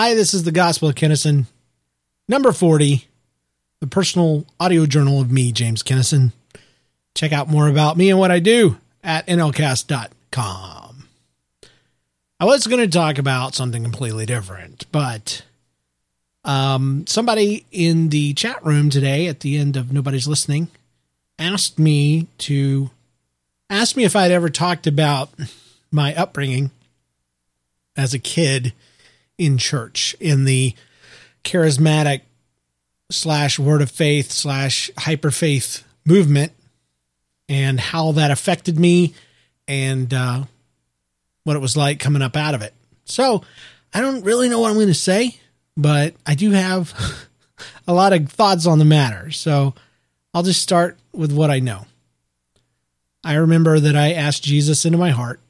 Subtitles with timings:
[0.00, 1.46] Hi, this is the Gospel of Kennison,
[2.28, 3.08] number 40,
[3.80, 6.30] the personal audio journal of me, James Kennison.
[7.16, 11.08] Check out more about me and what I do at nlcast.com.
[12.38, 15.42] I was going to talk about something completely different, but
[16.44, 20.68] um, somebody in the chat room today at the end of Nobody's Listening
[21.40, 22.90] asked me to
[23.68, 25.30] ask me if I'd ever talked about
[25.90, 26.70] my upbringing
[27.96, 28.72] as a kid
[29.38, 30.74] in church in the
[31.44, 32.22] charismatic
[33.10, 36.52] slash word of faith slash hyper faith movement
[37.48, 39.14] and how that affected me
[39.66, 40.44] and uh,
[41.44, 42.74] what it was like coming up out of it.
[43.04, 43.42] So
[43.94, 45.36] I don't really know what I'm going to say,
[45.76, 46.92] but I do have
[47.86, 49.30] a lot of thoughts on the matter.
[49.30, 49.74] So
[50.34, 51.86] I'll just start with what I know.
[53.24, 55.40] I remember that I asked Jesus into my heart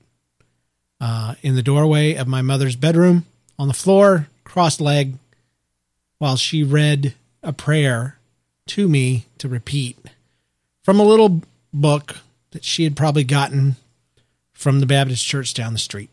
[1.01, 3.25] uh, in the doorway of my mother's bedroom
[3.59, 5.15] on the floor, cross leg,
[6.19, 8.19] while she read a prayer
[8.67, 9.99] to me to repeat
[10.83, 11.43] from a little
[11.73, 12.17] book
[12.51, 13.77] that she had probably gotten
[14.53, 16.11] from the Baptist church down the street.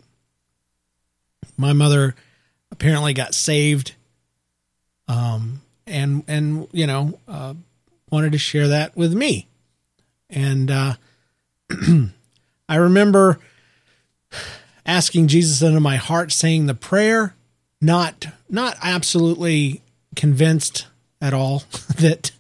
[1.57, 2.15] My mother
[2.71, 3.95] apparently got saved,
[5.07, 7.53] um, and and you know uh,
[8.09, 9.47] wanted to share that with me,
[10.30, 10.93] and uh,
[12.69, 13.39] I remember
[14.85, 17.34] asking Jesus into my heart, saying the prayer,
[17.86, 19.81] not not absolutely
[20.16, 20.88] convinced
[21.22, 21.59] at all
[22.00, 22.31] that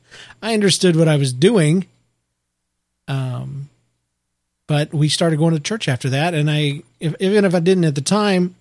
[0.41, 1.85] I understood what I was doing.
[3.07, 3.69] Um,
[4.67, 7.83] but we started going to church after that, and I, if, even if I didn't
[7.83, 8.55] at the time,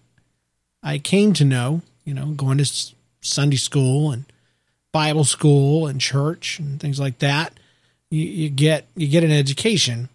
[0.82, 4.26] I came to know, you know, going to Sunday school and
[4.92, 7.54] Bible school and church and things like that.
[8.10, 10.10] You, you get you get an education.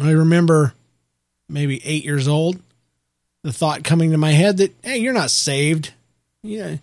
[0.00, 0.74] I remember
[1.48, 2.60] maybe eight years old,
[3.42, 5.92] the thought coming to my head that, hey, you're not saved.
[6.42, 6.78] You,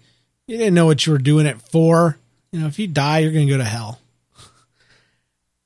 [0.47, 2.17] you didn't know what you were doing it for.
[2.51, 3.99] You know, if you die, you're going to go to hell.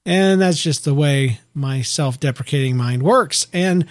[0.05, 3.47] And that's just the way my self deprecating mind works.
[3.53, 3.85] And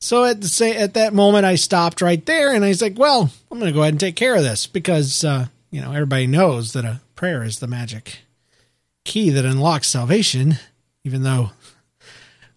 [0.00, 2.98] so at the say at that moment, I stopped right there and I was like,
[2.98, 5.92] well, I'm going to go ahead and take care of this because, uh, you know,
[5.92, 8.18] everybody knows that a prayer is the magic
[9.04, 10.56] key that unlocks salvation,
[11.04, 11.50] even though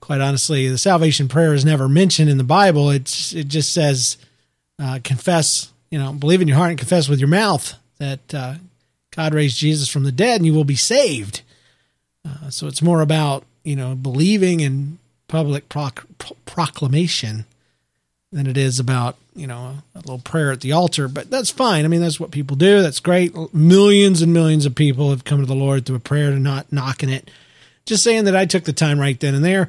[0.08, 2.90] quite honestly, the salvation prayer is never mentioned in the Bible.
[2.90, 4.16] It's it just says
[4.80, 8.56] uh, confess, you know, believe in your heart and confess with your mouth that uh,
[9.12, 11.42] God raised Jesus from the dead, and you will be saved.
[12.26, 14.98] Uh, so it's more about you know believing in
[15.28, 16.08] public proc-
[16.46, 17.44] proclamation
[18.32, 21.10] than it is about you know a little prayer at the altar.
[21.10, 21.84] But that's fine.
[21.84, 22.82] I mean, that's what people do.
[22.82, 23.36] That's great.
[23.54, 26.72] Millions and millions of people have come to the Lord through a prayer, to not
[26.72, 27.30] knocking it.
[27.86, 29.68] Just saying that I took the time right then and there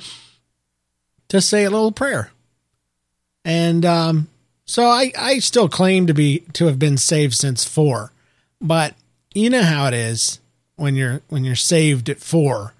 [1.28, 2.30] to say a little prayer.
[3.44, 4.28] And um,
[4.64, 8.12] so I, I still claim to be to have been saved since four,
[8.60, 8.94] but
[9.34, 10.40] you know how it is
[10.76, 12.74] when you're when you're saved at four.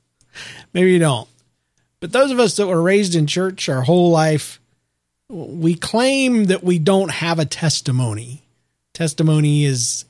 [0.72, 1.28] Maybe you don't.
[2.00, 4.60] But those of us that were raised in church our whole life,
[5.28, 8.42] we claim that we don't have a testimony.
[8.94, 10.06] Testimony is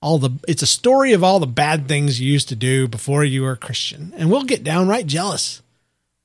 [0.00, 3.24] all the it's a story of all the bad things you used to do before
[3.24, 4.12] you were a Christian.
[4.16, 5.62] And we'll get downright jealous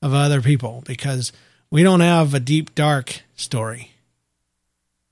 [0.02, 1.32] of other people because
[1.70, 3.92] we don't have a deep, dark story.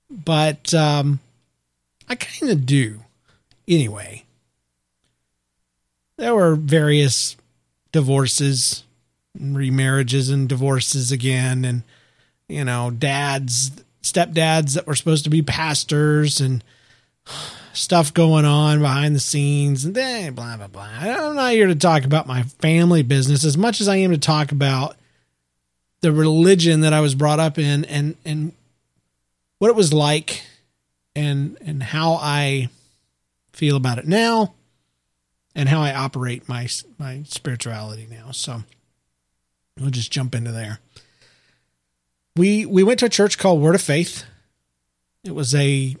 [0.09, 1.19] But um,
[2.07, 2.99] I kind of do
[3.67, 4.25] anyway.
[6.17, 7.37] There were various
[7.91, 8.83] divorces,
[9.39, 11.83] remarriages, and divorces again, and,
[12.47, 13.71] you know, dads,
[14.03, 16.63] stepdads that were supposed to be pastors, and
[17.73, 20.87] stuff going on behind the scenes and then blah blah blah.
[20.99, 24.17] I'm not here to talk about my family business as much as I am to
[24.17, 24.95] talk about
[26.01, 28.53] the religion that I was brought up in and and
[29.59, 30.43] what it was like
[31.15, 32.69] and and how I
[33.53, 34.53] feel about it now
[35.55, 36.67] and how I operate my
[36.97, 38.31] my spirituality now.
[38.31, 38.63] So
[39.79, 40.79] we'll just jump into there.
[42.35, 44.25] We we went to a church called Word of Faith.
[45.23, 45.95] It was a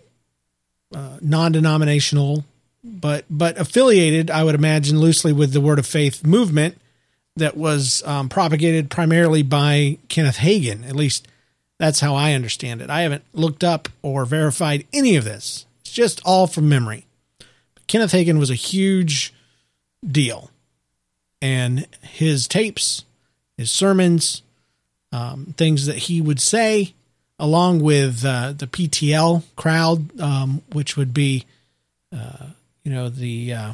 [0.93, 2.45] uh, non-denominational,
[2.83, 6.77] but but affiliated, I would imagine, loosely with the Word of Faith movement
[7.35, 10.87] that was um, propagated primarily by Kenneth Hagin.
[10.87, 11.27] At least
[11.79, 12.89] that's how I understand it.
[12.89, 15.65] I haven't looked up or verified any of this.
[15.81, 17.05] It's just all from memory.
[17.73, 19.33] But Kenneth Hagin was a huge
[20.05, 20.51] deal,
[21.41, 23.05] and his tapes,
[23.57, 24.41] his sermons,
[25.11, 26.93] um, things that he would say
[27.41, 31.45] along with uh, the PTL crowd, um, which would be,
[32.15, 32.51] uh,
[32.83, 33.73] you know, the uh,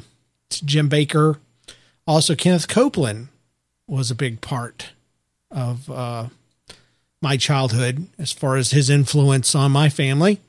[0.49, 1.37] Jim Bakker.
[2.07, 3.27] Also, Kenneth Copeland
[3.85, 4.91] was a big part
[5.51, 6.27] of uh,
[7.21, 10.39] my childhood as far as his influence on my family.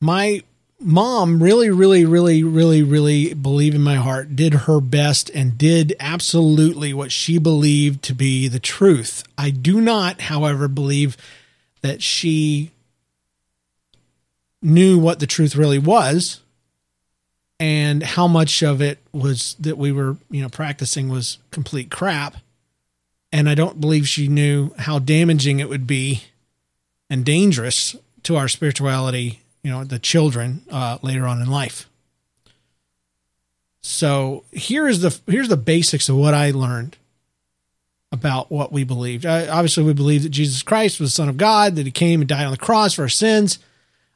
[0.00, 0.42] my
[0.80, 5.94] mom really, really, really, really, really believe in my heart, did her best and did
[5.98, 9.24] absolutely what she believed to be the truth.
[9.36, 11.16] I do not, however, believe
[11.82, 12.70] that she
[14.62, 16.40] knew what the truth really was
[17.60, 22.36] and how much of it was that we were, you know, practicing was complete crap.
[23.32, 26.24] And I don't believe she knew how damaging it would be
[27.10, 31.88] and dangerous to our spirituality you know the children uh, later on in life.
[33.80, 36.96] So here is the here's the basics of what I learned
[38.10, 39.26] about what we believed.
[39.26, 42.20] I, obviously, we believe that Jesus Christ was the Son of God, that He came
[42.20, 43.58] and died on the cross for our sins.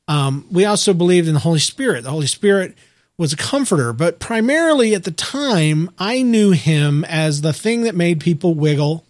[0.08, 2.04] Um, we also believed in the Holy Spirit.
[2.04, 2.74] The Holy Spirit
[3.18, 7.94] was a comforter, but primarily at the time, I knew Him as the thing that
[7.94, 9.04] made people wiggle,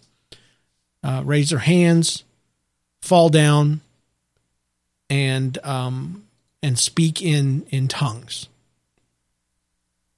[1.03, 2.23] uh, raise their hands,
[3.01, 3.81] fall down,
[5.09, 6.22] and um,
[6.63, 8.47] and speak in in tongues.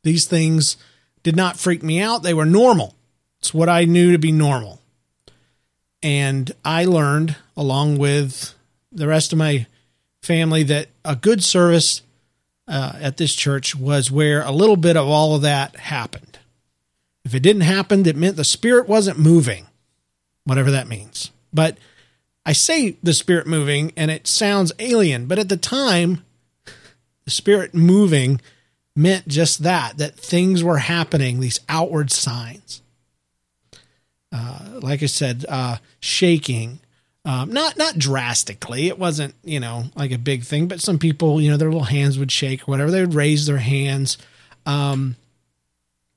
[0.03, 0.77] These things
[1.23, 2.95] did not freak me out; they were normal.
[3.39, 4.79] It's what I knew to be normal,
[6.01, 8.55] and I learned along with
[8.91, 9.67] the rest of my
[10.21, 12.01] family that a good service
[12.67, 16.39] uh, at this church was where a little bit of all of that happened.
[17.23, 19.67] If it didn't happen, it meant the spirit wasn't moving,
[20.43, 21.31] whatever that means.
[21.53, 21.77] But
[22.45, 26.24] I say the spirit moving and it sounds alien, but at the time,
[27.25, 28.39] the spirit moving
[28.95, 32.81] meant just that, that things were happening, these outward signs.
[34.31, 36.79] Uh, like I said, uh, shaking,
[37.23, 38.87] um, not not drastically.
[38.87, 41.83] It wasn't you know like a big thing, but some people you know their little
[41.85, 42.91] hands would shake or whatever.
[42.91, 44.17] They would raise their hands.
[44.65, 45.15] Um,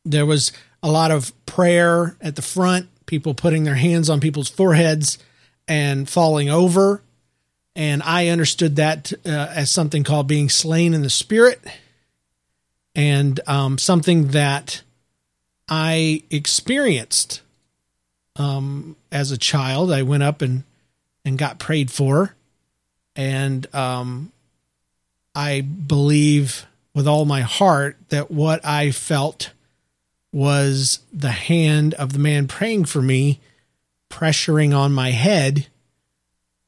[0.05, 0.53] there was
[0.83, 2.89] a lot of prayer at the front.
[3.07, 5.19] People putting their hands on people's foreheads
[5.67, 7.03] and falling over.
[7.79, 11.61] And I understood that uh, as something called being slain in the spirit
[12.97, 14.83] and um, something that
[15.69, 17.41] I experienced
[18.35, 19.93] um, as a child.
[19.93, 20.65] I went up and,
[21.25, 22.35] and got prayed for.
[23.15, 24.33] And um,
[25.37, 26.67] I believe
[26.97, 29.53] with all my heart that what I felt
[30.33, 33.39] was the hand of the man praying for me
[34.11, 35.69] pressuring on my head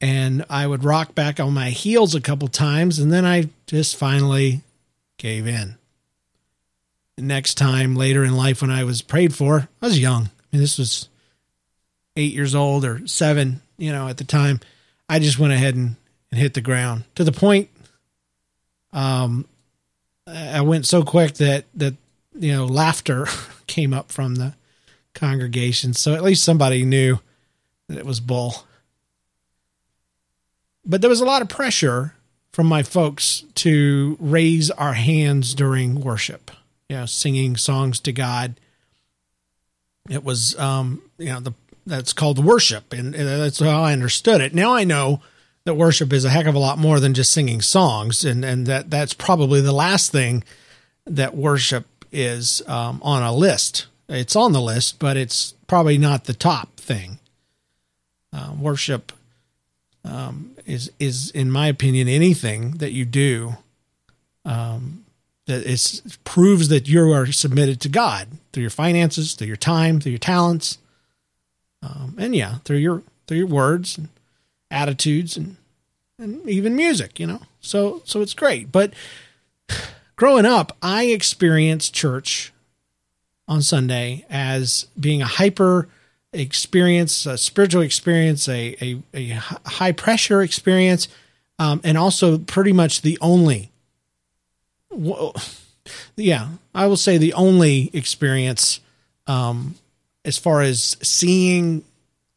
[0.01, 3.95] and I would rock back on my heels a couple times and then I just
[3.95, 4.61] finally
[5.17, 5.75] gave in.
[7.17, 10.23] The next time later in life when I was prayed for, I was young.
[10.23, 11.07] I mean, this was
[12.15, 14.59] eight years old or seven, you know, at the time.
[15.07, 15.97] I just went ahead and,
[16.31, 17.69] and hit the ground to the point.
[18.91, 19.47] Um,
[20.25, 21.93] I went so quick that, that,
[22.33, 23.27] you know, laughter
[23.67, 24.55] came up from the
[25.13, 25.93] congregation.
[25.93, 27.19] So at least somebody knew
[27.87, 28.65] that it was bull.
[30.85, 32.15] But there was a lot of pressure
[32.51, 36.51] from my folks to raise our hands during worship,
[36.89, 38.59] you know, singing songs to God.
[40.09, 41.53] It was, um, you know, the
[41.85, 44.53] that's called worship, and that's how I understood it.
[44.53, 45.21] Now I know
[45.65, 48.65] that worship is a heck of a lot more than just singing songs, and and
[48.67, 50.43] that that's probably the last thing
[51.05, 53.87] that worship is um, on a list.
[54.09, 57.19] It's on the list, but it's probably not the top thing.
[58.33, 59.11] Uh, worship
[60.03, 63.57] um, is is, in my opinion, anything that you do
[64.45, 65.05] um,
[65.45, 69.99] that is proves that you are submitted to God through your finances, through your time,
[69.99, 70.77] through your talents,
[71.81, 74.09] um, and yeah, through your through your words and
[74.69, 75.57] attitudes and
[76.17, 77.19] and even music.
[77.19, 78.71] You know, so so it's great.
[78.71, 78.93] But
[80.15, 82.51] growing up, I experienced church
[83.47, 85.87] on Sunday as being a hyper
[86.33, 89.29] experience, a spiritual experience, a, a, a
[89.65, 91.07] high pressure experience,
[91.59, 93.71] um, and also pretty much the only,
[94.89, 95.35] well,
[96.15, 98.79] yeah, I will say the only experience
[99.27, 99.75] um,
[100.23, 101.83] as far as seeing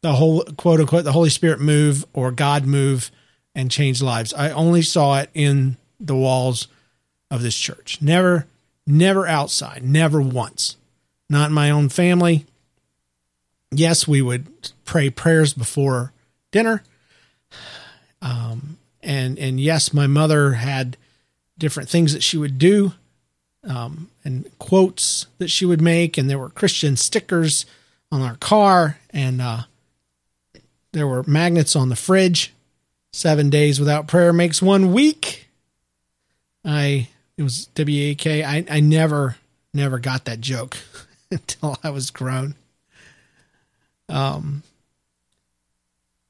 [0.01, 3.11] the whole quote unquote the Holy Spirit move or God move
[3.55, 4.33] and change lives.
[4.33, 6.67] I only saw it in the walls
[7.31, 8.01] of this church.
[8.01, 8.45] Never,
[8.85, 10.77] never outside, never once.
[11.29, 12.45] Not in my own family,
[13.79, 14.47] yes, we would
[14.85, 16.11] pray prayers before
[16.51, 16.83] dinner.
[18.21, 20.97] Um, and, and yes, my mother had
[21.57, 22.93] different things that she would do,
[23.63, 26.17] um, and quotes that she would make.
[26.17, 27.65] And there were Christian stickers
[28.11, 29.63] on our car and, uh,
[30.95, 32.53] there were magnets on the fridge.
[33.11, 35.47] Seven days without prayer makes one week.
[36.63, 38.43] I, it was W A K.
[38.43, 39.35] I, I never,
[39.73, 40.77] never got that joke
[41.31, 42.55] until I was grown.
[44.09, 44.63] Um,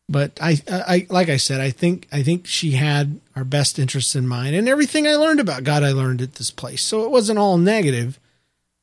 [0.08, 4.15] but I, I, like I said, I think, I think she had our best interests
[4.15, 6.84] in mind and everything I learned about God, I learned at this place.
[6.84, 8.20] So it wasn't all negative.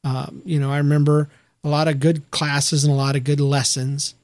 [0.03, 1.29] Um, you know, I remember
[1.63, 4.15] a lot of good classes and a lot of good lessons.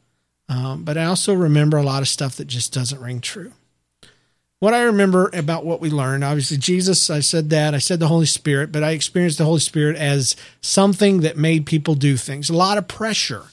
[0.49, 3.53] Um, but I also remember a lot of stuff that just doesn't ring true.
[4.61, 7.75] What I remember about what we learned, obviously, Jesus, I said that.
[7.75, 11.65] I said the Holy Spirit, but I experienced the Holy Spirit as something that made
[11.65, 12.51] people do things.
[12.51, 13.45] A lot of pressure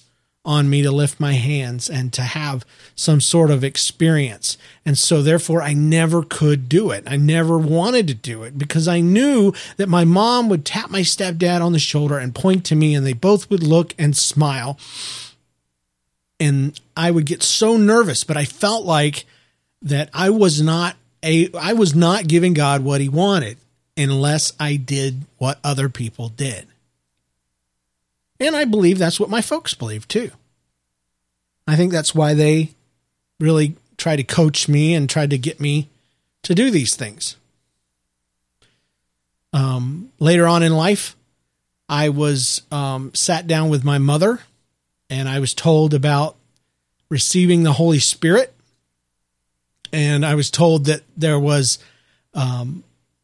[0.45, 4.57] on me to lift my hands and to have some sort of experience.
[4.85, 7.03] And so, therefore, I never could do it.
[7.07, 11.01] I never wanted to do it because I knew that my mom would tap my
[11.01, 14.77] stepdad on the shoulder and point to me, and they both would look and smile.
[16.39, 19.25] And I would get so nervous, but I felt like
[19.81, 23.57] that I was not a I was not giving God what he wanted
[23.97, 26.67] unless I did what other people did.
[28.39, 30.31] And I believe that's what my folks believe too.
[31.67, 32.71] I think that's why they
[33.39, 35.89] really try to coach me and try to get me
[36.43, 37.37] to do these things.
[39.53, 41.15] Um, later on in life,
[41.87, 44.41] I was um, sat down with my mother
[45.09, 46.35] and I was told about
[47.09, 48.53] receiving the Holy Spirit.
[49.93, 51.79] And I was told that there was
[52.33, 52.83] um,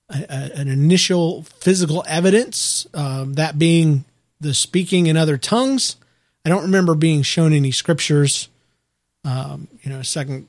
[0.10, 4.06] a, a, an initial physical evidence, um, that being
[4.42, 5.96] the speaking in other tongues.
[6.46, 8.50] I don't remember being shown any scriptures.
[9.24, 10.48] Um, you know, Second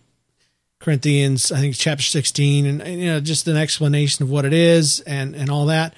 [0.81, 4.53] Corinthians, I think chapter sixteen, and, and you know, just an explanation of what it
[4.53, 5.95] is and and all that.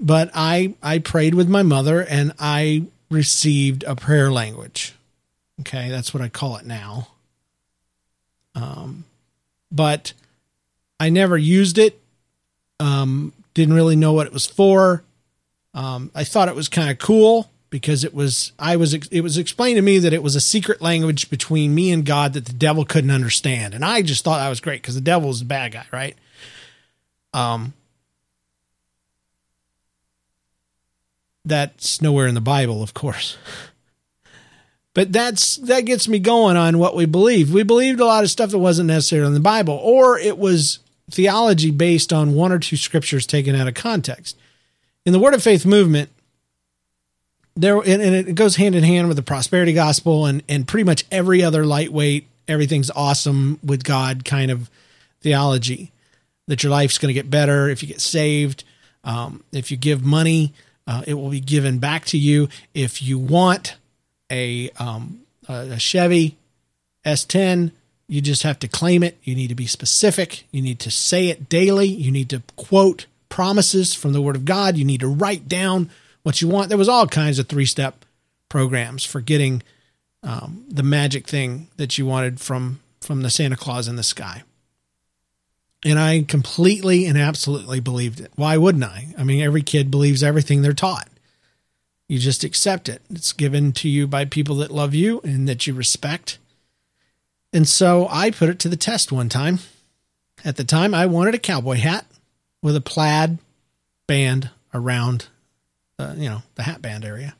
[0.00, 4.94] But I I prayed with my mother, and I received a prayer language.
[5.60, 7.08] Okay, that's what I call it now.
[8.54, 9.04] Um,
[9.70, 10.14] but
[10.98, 12.00] I never used it.
[12.80, 15.04] Um, didn't really know what it was for.
[15.74, 19.36] Um, I thought it was kind of cool because it was I was it was
[19.36, 22.52] explained to me that it was a secret language between me and God that the
[22.52, 25.44] devil couldn't understand, and I just thought that was great because the devil is a
[25.44, 26.16] bad guy, right?
[27.32, 27.72] Um,
[31.44, 33.36] that's nowhere in the Bible, of course.
[34.94, 37.52] But that's that gets me going on what we believe.
[37.52, 40.78] We believed a lot of stuff that wasn't necessarily in the Bible, or it was
[41.10, 44.36] theology based on one or two scriptures taken out of context
[45.04, 46.10] in the Word of Faith movement,
[47.56, 50.84] there and, and it goes hand in hand with the prosperity gospel and and pretty
[50.84, 54.70] much every other lightweight, everything's awesome with God kind of
[55.20, 55.92] theology.
[56.46, 58.64] That your life's going to get better if you get saved.
[59.02, 60.52] Um, if you give money,
[60.86, 62.48] uh, it will be given back to you.
[62.74, 63.76] If you want
[64.30, 66.36] a, um, a Chevy
[67.04, 67.72] S10,
[68.06, 69.18] you just have to claim it.
[69.22, 70.44] You need to be specific.
[70.50, 71.86] You need to say it daily.
[71.86, 74.76] You need to quote promises from the Word of God.
[74.76, 75.90] You need to write down
[76.22, 76.68] what you want.
[76.68, 78.04] There was all kinds of three step
[78.48, 79.60] programs for getting
[80.22, 84.44] um, the magic thing that you wanted from from the Santa Claus in the sky.
[85.84, 88.30] And I completely and absolutely believed it.
[88.36, 89.08] Why wouldn't I?
[89.18, 91.08] I mean, every kid believes everything they're taught.
[92.06, 93.02] You just accept it.
[93.10, 96.38] It's given to you by people that love you and that you respect.
[97.52, 99.58] And so I put it to the test one time.
[100.44, 102.06] At the time, I wanted a cowboy hat
[102.64, 103.38] with a plaid
[104.06, 105.28] band around,
[105.98, 107.36] uh, you know, the hat band area,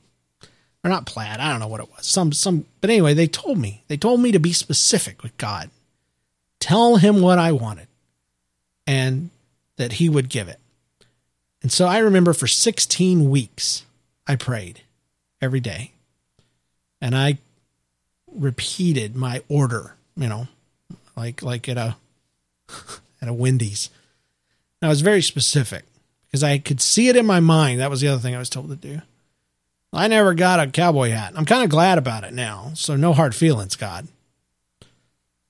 [0.84, 1.40] or not plaid.
[1.40, 2.06] I don't know what it was.
[2.06, 2.66] Some some.
[2.82, 3.82] But anyway, they told me.
[3.88, 5.70] They told me to be specific with God.
[6.60, 7.88] Tell him what I wanted,
[8.86, 9.30] and
[9.76, 10.60] that he would give it.
[11.62, 13.84] And so I remember for 16 weeks
[14.26, 14.82] I prayed
[15.40, 15.92] every day,
[17.00, 17.38] and I
[18.30, 19.94] repeated my order.
[20.16, 20.48] You know,
[21.16, 21.96] like like at a
[23.22, 23.88] at a Wendy's
[24.84, 25.84] I was very specific
[26.26, 27.80] because I could see it in my mind.
[27.80, 29.00] That was the other thing I was told to do.
[29.92, 31.34] I never got a cowboy hat.
[31.36, 32.72] I'm kind of glad about it now.
[32.74, 34.08] So no hard feelings, God.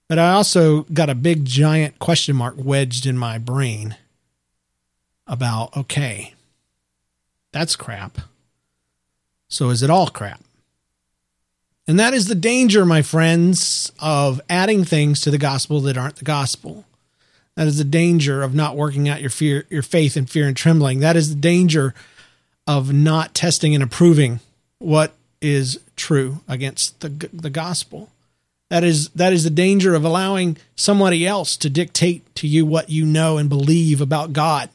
[0.09, 3.97] But I also got a big giant question mark wedged in my brain
[5.27, 6.35] about, okay,
[7.53, 8.19] that's crap.
[9.49, 10.43] So is it all crap?
[11.87, 16.17] And that is the danger, my friends, of adding things to the gospel that aren't
[16.17, 16.85] the gospel.
[17.57, 20.57] That is the danger of not working out your fear, your faith in fear and
[20.57, 21.01] trembling.
[21.01, 21.95] That is the danger
[22.67, 24.41] of not testing and approving
[24.79, 28.11] what is true against the the gospel.
[28.71, 32.91] That is that is the danger of allowing somebody else to dictate to you what
[32.91, 34.71] you know and believe about God.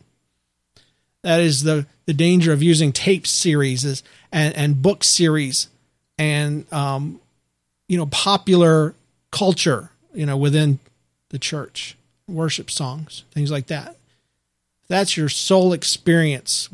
[1.23, 5.67] That is the the danger of using tape series and and book series
[6.17, 7.19] and um,
[7.87, 8.95] you know popular
[9.31, 10.79] culture you know within
[11.29, 11.95] the church
[12.29, 13.97] worship songs, things like that.
[14.87, 16.69] That's your sole experience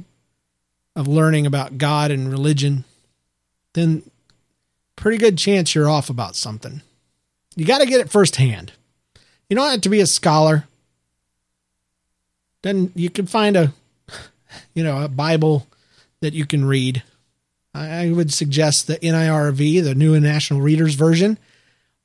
[0.96, 2.86] of learning about God and religion,
[3.74, 4.04] then
[4.96, 6.82] pretty good chance you're off about something.
[7.56, 8.72] you got to get it firsthand.
[9.50, 10.66] You don't have to be a scholar.
[12.62, 13.74] Then you can find a,
[14.74, 15.68] you know, a Bible
[16.22, 17.04] that you can read.
[17.74, 21.38] I would suggest the NIRV, the New International Readers Version,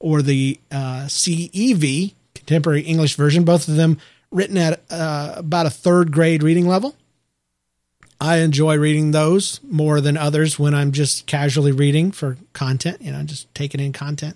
[0.00, 2.14] or the uh, CEV,
[2.50, 3.44] Contemporary English Version.
[3.44, 3.98] Both of them
[4.32, 6.96] written at uh, about a third grade reading level.
[8.20, 13.12] I enjoy reading those more than others when I'm just casually reading for content, you
[13.12, 14.34] know, just taking in content.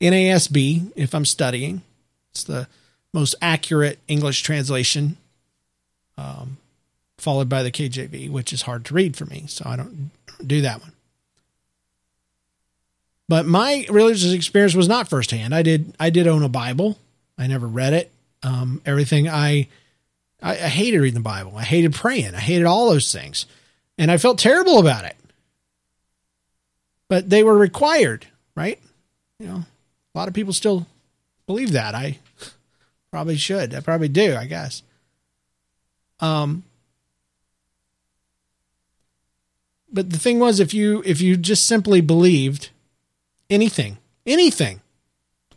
[0.00, 1.82] NASB, if I'm studying,
[2.30, 2.68] it's the
[3.12, 5.16] most accurate English translation,
[6.16, 6.58] um,
[7.18, 10.12] followed by the KJV, which is hard to read for me, so I don't
[10.46, 10.92] do that one.
[13.32, 15.54] But my religious experience was not firsthand.
[15.54, 16.98] I did I did own a Bible.
[17.38, 18.12] I never read it.
[18.42, 19.68] Um, everything I
[20.42, 21.56] I, I hated reading the Bible.
[21.56, 22.34] I hated praying.
[22.34, 23.46] I hated all those things.
[23.96, 25.16] And I felt terrible about it.
[27.08, 28.78] But they were required, right?
[29.38, 29.64] You know,
[30.14, 30.86] a lot of people still
[31.46, 31.94] believe that.
[31.94, 32.18] I
[33.10, 33.74] probably should.
[33.74, 34.82] I probably do, I guess.
[36.20, 36.64] Um
[39.90, 42.68] but the thing was if you if you just simply believed
[43.52, 44.80] anything, anything,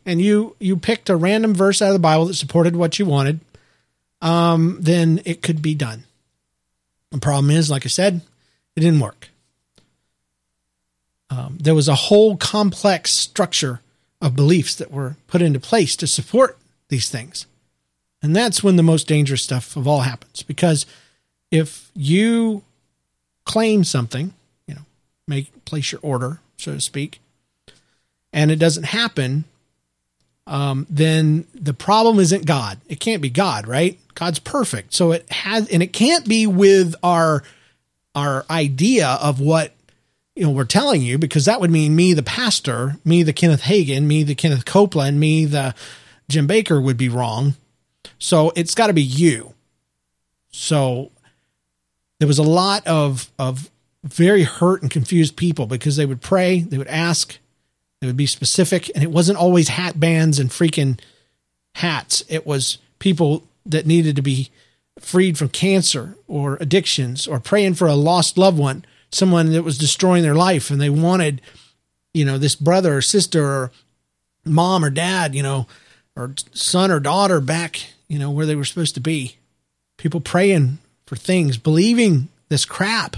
[0.06, 3.06] and you you picked a random verse out of the Bible that supported what you
[3.06, 3.40] wanted,
[4.22, 6.04] um, then it could be done.
[7.12, 8.22] The problem is, like I said,
[8.76, 9.30] it didn't work.
[11.30, 13.82] Um, there was a whole complex structure
[14.22, 16.58] of beliefs that were put into place to support
[16.90, 17.46] these things.
[18.22, 20.44] And that's when the most dangerous stuff of all happens.
[20.44, 20.86] Because
[21.52, 22.64] if you
[23.46, 24.34] claim something,
[24.68, 24.82] you know,
[25.28, 27.20] make place your order, so to speak,
[28.36, 29.46] and it doesn't happen,
[30.46, 32.80] um, then the problem isn't God.
[32.88, 33.98] It can't be God, right?
[34.14, 34.94] God's perfect.
[34.94, 37.44] So it has, and it can't be with our,
[38.14, 39.72] our idea of what,
[40.36, 43.62] you know, we're telling you, because that would mean me, the pastor, me, the Kenneth
[43.62, 45.74] Hagin, me, the Kenneth Copeland, me, the
[46.28, 47.56] Jim Bakker would be wrong.
[48.20, 49.54] So it's got to be you.
[50.52, 51.12] So
[52.20, 53.72] there was a lot of, of
[54.04, 57.40] very hurt and confused people because they would pray, they would ask,
[58.06, 61.00] it would be specific, and it wasn't always hat bands and freaking
[61.76, 62.24] hats.
[62.30, 64.50] It was people that needed to be
[65.00, 69.78] freed from cancer or addictions or praying for a lost loved one, someone that was
[69.78, 71.42] destroying their life, and they wanted,
[72.14, 73.72] you know, this brother or sister or
[74.46, 75.68] mom or dad, you know,
[76.16, 79.36] or son or daughter back, you know, where they were supposed to be.
[79.98, 83.18] People praying for things, believing this crap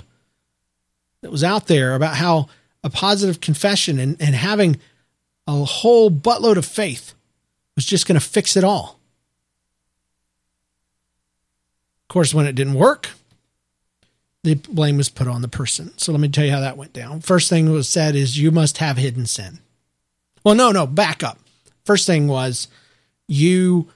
[1.21, 2.47] that was out there about how
[2.87, 4.79] a positive confession and, and having
[5.45, 7.13] a whole buttload of faith
[7.75, 8.99] was just going to fix it all.
[12.03, 13.09] Of course, when it didn't work,
[14.43, 15.91] the blame was put on the person.
[15.97, 17.19] So let me tell you how that went down.
[17.19, 19.59] First thing was said is you must have hidden sin.
[20.43, 21.37] Well, no, no, back up.
[21.83, 22.69] First thing was
[23.27, 23.89] you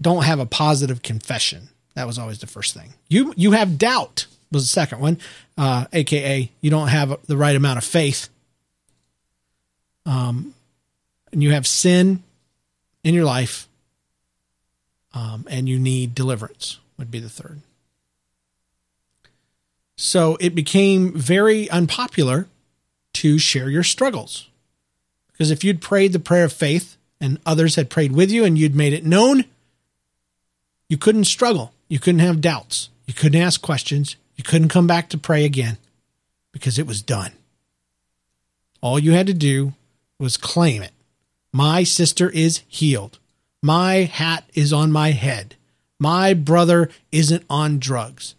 [0.00, 1.68] don't have a positive confession.
[1.94, 2.94] That was always the first thing.
[3.08, 5.18] You you have doubt was the second one,
[5.56, 8.28] uh, aka you don't have the right amount of faith.
[10.04, 10.54] Um,
[11.32, 12.22] and you have sin
[13.04, 13.68] in your life,
[15.14, 16.78] um, and you need deliverance.
[16.98, 17.60] Would be the third.
[19.96, 22.46] So it became very unpopular
[23.14, 24.48] to share your struggles.
[25.32, 28.58] Because if you'd prayed the prayer of faith and others had prayed with you and
[28.58, 29.44] you'd made it known,
[30.88, 31.72] you couldn't struggle.
[31.88, 32.90] You couldn't have doubts.
[33.06, 34.16] You couldn't ask questions.
[34.36, 35.78] You couldn't come back to pray again
[36.52, 37.32] because it was done.
[38.80, 39.74] All you had to do
[40.18, 40.92] was claim it.
[41.52, 43.18] My sister is healed.
[43.62, 45.56] My hat is on my head.
[45.98, 48.34] My brother isn't on drugs.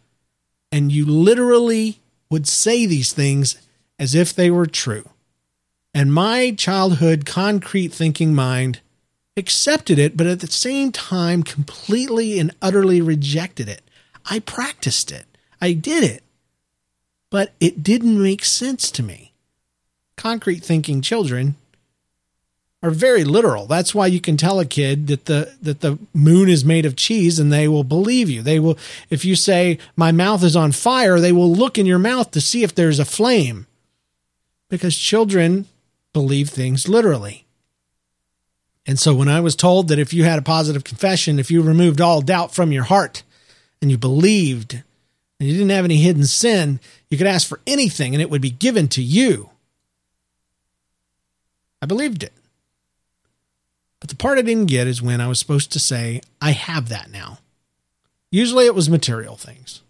[0.72, 3.56] And you literally would say these things
[4.00, 5.08] as if they were true.
[5.94, 8.82] And my childhood concrete thinking mind
[9.38, 13.82] accepted it, but at the same time completely and utterly rejected it.
[14.26, 15.26] I practiced it.
[15.64, 16.24] I did it,
[17.30, 19.32] but it didn't make sense to me.
[20.18, 21.56] Concrete thinking children
[22.82, 23.66] are very literal.
[23.66, 26.98] That's why you can tell a kid that the that the moon is made of
[26.98, 28.42] cheese and they will believe you.
[28.42, 28.78] They will
[29.10, 32.42] if you say my mouth is on fire, they will look in your mouth to
[32.42, 33.66] see if there's a flame.
[34.68, 35.68] Because children
[36.12, 37.46] believe things literally.
[38.86, 41.62] And so when I was told that if you had a positive confession, if you
[41.62, 43.24] removed all doubt from your heart
[43.82, 44.84] and you believed
[45.44, 46.80] and you didn't have any hidden sin,
[47.10, 49.50] you could ask for anything and it would be given to you.
[51.82, 52.32] I believed it.
[54.00, 56.88] But the part I didn't get is when I was supposed to say, I have
[56.88, 57.40] that now.
[58.32, 59.82] Usually it was material things.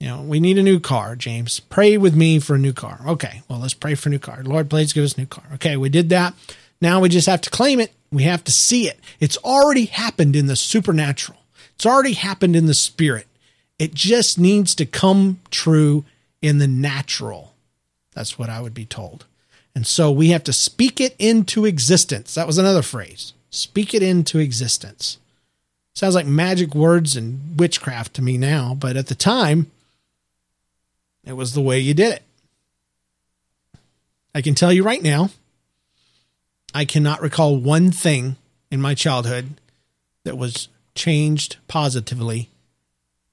[0.00, 1.60] You know, we need a new car, James.
[1.60, 3.00] Pray with me for a new car.
[3.06, 4.42] Okay, well, let's pray for a new car.
[4.42, 5.44] Lord, please give us a new car.
[5.54, 6.34] Okay, we did that.
[6.80, 7.92] Now we just have to claim it.
[8.10, 8.98] We have to see it.
[9.20, 11.38] It's already happened in the supernatural,
[11.76, 13.28] it's already happened in the spirit.
[13.78, 16.04] It just needs to come true
[16.40, 17.54] in the natural.
[18.12, 19.24] That's what I would be told.
[19.74, 22.34] And so we have to speak it into existence.
[22.34, 23.32] That was another phrase.
[23.50, 25.18] Speak it into existence.
[25.94, 29.70] Sounds like magic words and witchcraft to me now, but at the time,
[31.24, 32.22] it was the way you did it.
[34.34, 35.30] I can tell you right now,
[36.74, 38.36] I cannot recall one thing
[38.70, 39.54] in my childhood
[40.24, 42.50] that was changed positively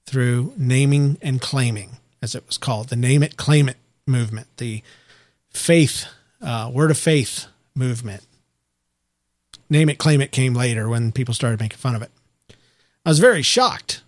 [0.06, 4.82] through naming and claiming, as it was called, the name it, claim it movement, the
[5.50, 6.06] faith,
[6.40, 8.22] uh, word of faith movement.
[9.70, 12.10] Name it, claim it came later when people started making fun of it.
[13.04, 14.02] I was very shocked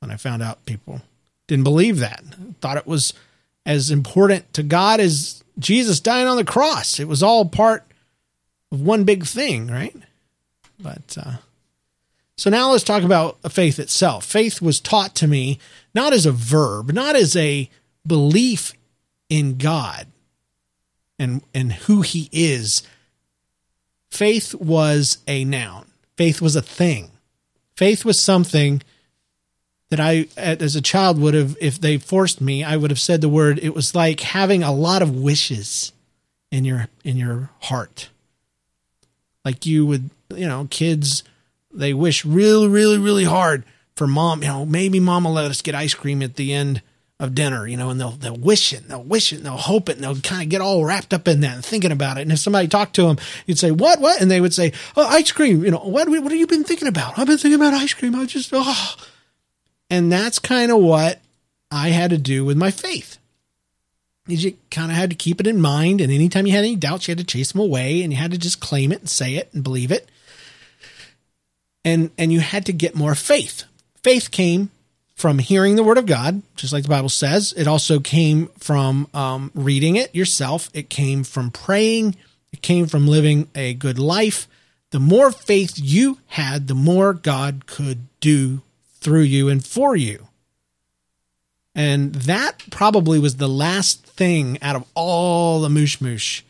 [0.00, 1.02] when I found out people
[1.46, 2.22] didn't believe that,
[2.60, 3.12] thought it was
[3.66, 6.98] as important to God as Jesus dying on the cross.
[6.98, 7.84] It was all part
[8.72, 9.94] of one big thing, right?
[10.78, 11.32] But uh,
[12.40, 14.24] so now let's talk about faith itself.
[14.24, 15.58] Faith was taught to me
[15.94, 17.68] not as a verb, not as a
[18.06, 18.72] belief
[19.28, 20.06] in God
[21.18, 22.82] and and who He is.
[24.10, 25.84] Faith was a noun.
[26.16, 27.10] Faith was a thing.
[27.76, 28.80] Faith was something
[29.90, 33.20] that I, as a child, would have, if they forced me, I would have said
[33.20, 33.58] the word.
[33.58, 35.92] It was like having a lot of wishes
[36.50, 38.08] in your in your heart.
[39.44, 41.22] Like you would, you know, kids,
[41.72, 43.64] they wish really, really, really hard
[43.96, 44.42] for mom.
[44.42, 46.82] You know, maybe mom will let us get ice cream at the end
[47.18, 47.66] of dinner.
[47.66, 50.04] You know, and they'll they'll wish it, they'll wish it, and they'll hope it, and
[50.04, 52.22] they'll kind of get all wrapped up in that and thinking about it.
[52.22, 54.00] And if somebody talked to them, you'd say, "What?
[54.00, 56.08] What?" And they would say, "Oh, ice cream." You know, what?
[56.08, 57.18] What have you been thinking about?
[57.18, 58.14] I've been thinking about ice cream.
[58.14, 58.96] I just oh
[59.90, 61.20] and that's kind of what
[61.70, 63.18] I had to do with my faith.
[64.28, 66.00] Is You kind of had to keep it in mind.
[66.00, 68.30] And anytime you had any doubts, you had to chase them away and you had
[68.30, 70.08] to just claim it and say it and believe it.
[71.84, 73.64] And, and you had to get more faith.
[74.02, 74.70] Faith came
[75.14, 77.52] from hearing the word of God, just like the Bible says.
[77.56, 80.70] It also came from um, reading it yourself.
[80.72, 82.16] It came from praying.
[82.52, 84.48] It came from living a good life.
[84.90, 88.62] The more faith you had, the more God could do
[89.00, 90.26] through you and for you.
[91.74, 96.42] And that probably was the last thing out of all the moosh moosh.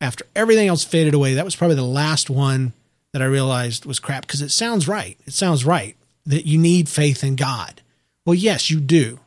[0.00, 2.72] After everything else faded away, that was probably the last one
[3.12, 5.18] that I realized was crap because it sounds right.
[5.26, 5.96] It sounds right
[6.26, 7.82] that you need faith in God.
[8.24, 9.20] Well, yes, you do,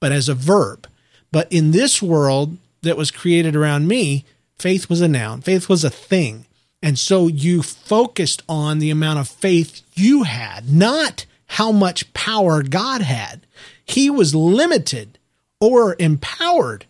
[0.00, 0.86] but as a verb.
[1.30, 4.24] But in this world that was created around me,
[4.58, 6.46] faith was a noun, faith was a thing.
[6.82, 12.62] And so you focused on the amount of faith you had, not how much power
[12.62, 13.46] God had.
[13.84, 15.18] He was limited
[15.60, 16.86] or empowered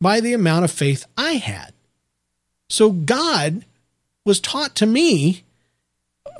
[0.00, 1.72] by the amount of faith I had.
[2.68, 3.64] So God
[4.24, 5.42] was taught to me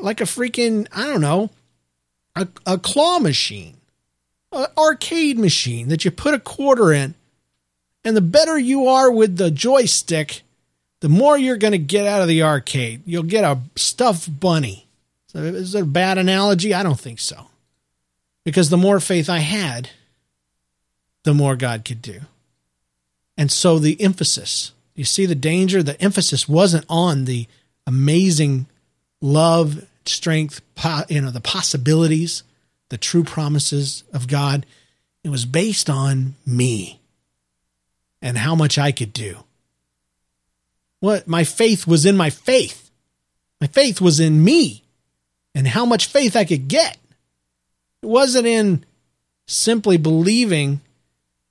[0.01, 1.51] like a freaking, I don't know,
[2.35, 3.77] a, a claw machine,
[4.53, 7.15] an arcade machine that you put a quarter in.
[8.05, 10.43] And the better you are with the joystick,
[11.01, 13.03] the more you're going to get out of the arcade.
[13.07, 14.87] You'll get a stuffed bunny.
[15.29, 16.75] So is it a bad analogy?
[16.75, 17.47] I don't think so.
[18.45, 19.91] Because the more faith I had,
[21.23, 22.23] the more God could do.
[23.37, 25.83] And so the emphasis, you see the danger?
[25.83, 27.47] The emphasis wasn't on the
[27.87, 28.67] amazing
[29.23, 30.61] love, strength,
[31.09, 32.43] you know, the possibilities,
[32.91, 34.67] the true promises of God.
[35.25, 37.01] It was based on me
[38.21, 39.39] and how much I could do.
[41.01, 42.91] What my faith was in my faith.
[43.61, 44.83] My faith was in me
[45.55, 46.99] and how much faith I could get.
[48.03, 48.85] It wasn't in
[49.47, 50.81] simply believing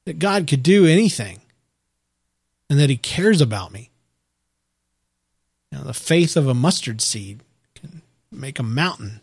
[0.05, 1.41] that God could do anything
[2.69, 3.89] and that He cares about me.
[5.71, 7.41] You know, the faith of a mustard seed
[8.31, 9.21] make a mountain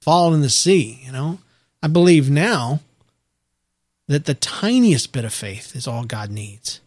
[0.00, 1.00] fall in the sea.
[1.04, 1.38] You know,
[1.82, 2.80] I believe now
[4.08, 6.80] that the tiniest bit of faith is all God needs.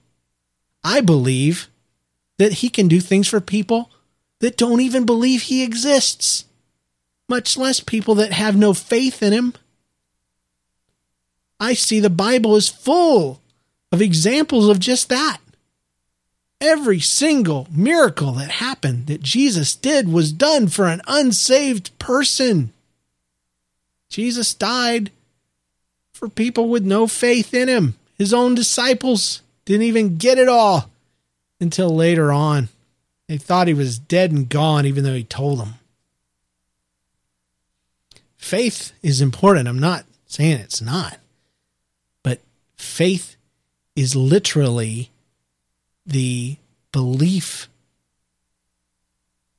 [0.83, 1.67] I believe
[2.37, 3.89] that He can do things for people
[4.39, 6.45] that don't even believe He exists
[7.29, 9.53] much less people that have no faith in him.
[11.59, 13.41] I see the Bible is full
[13.91, 15.39] of examples of just that.
[16.59, 22.73] Every single miracle that happened that Jesus did was done for an unsaved person.
[24.09, 25.11] Jesus died
[26.13, 27.95] for people with no faith in him.
[28.17, 30.89] His own disciples didn't even get it all
[31.59, 32.69] until later on.
[33.27, 35.75] They thought he was dead and gone, even though he told them
[38.47, 39.67] faith is important.
[39.67, 41.19] I'm not saying it's not.
[42.23, 42.39] But
[42.77, 43.35] faith
[43.95, 45.11] is literally
[46.07, 46.57] the
[46.91, 47.67] belief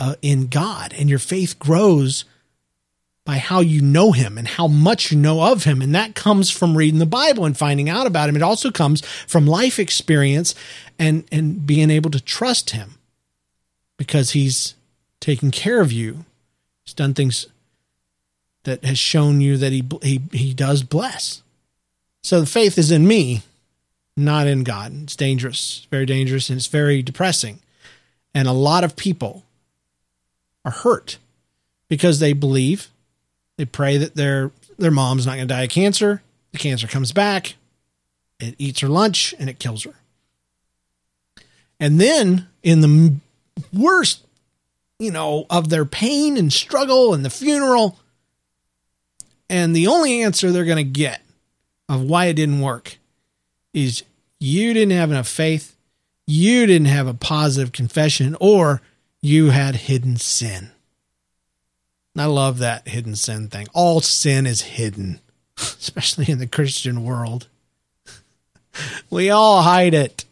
[0.01, 2.25] uh, in God, and your faith grows
[3.25, 5.83] by how you know Him and how much you know of Him.
[5.83, 8.37] And that comes from reading the Bible and finding out about Him.
[8.37, 10.55] It also comes from life experience
[10.99, 12.95] and, and being able to trust Him
[13.99, 14.77] because He's
[15.21, 16.25] taken care of you.
[16.87, 17.47] He's done things
[18.65, 21.43] that has shown you that He, he, he does bless.
[22.23, 23.43] So the faith is in me,
[24.19, 24.93] not in God.
[25.05, 27.61] It's dangerous, very dangerous, and it's very depressing.
[28.35, 29.45] And a lot of people
[30.65, 31.19] are hurt
[31.89, 32.89] because they believe,
[33.57, 36.23] they pray that their their mom's not going to die of cancer.
[36.53, 37.55] The cancer comes back,
[38.39, 39.95] it eats her lunch, and it kills her.
[41.81, 43.15] And then in the
[43.73, 44.25] worst,
[44.99, 47.99] you know, of their pain and struggle and the funeral,
[49.49, 51.23] and the only answer they're going to get
[51.89, 52.99] of why it didn't work
[53.73, 54.03] is
[54.39, 55.77] you didn't have enough faith,
[56.27, 58.83] you didn't have a positive confession, or
[59.21, 60.71] you had hidden sin.
[62.17, 63.69] I love that hidden sin thing.
[63.73, 65.21] All sin is hidden,
[65.57, 67.47] especially in the Christian world.
[69.11, 70.25] we all hide it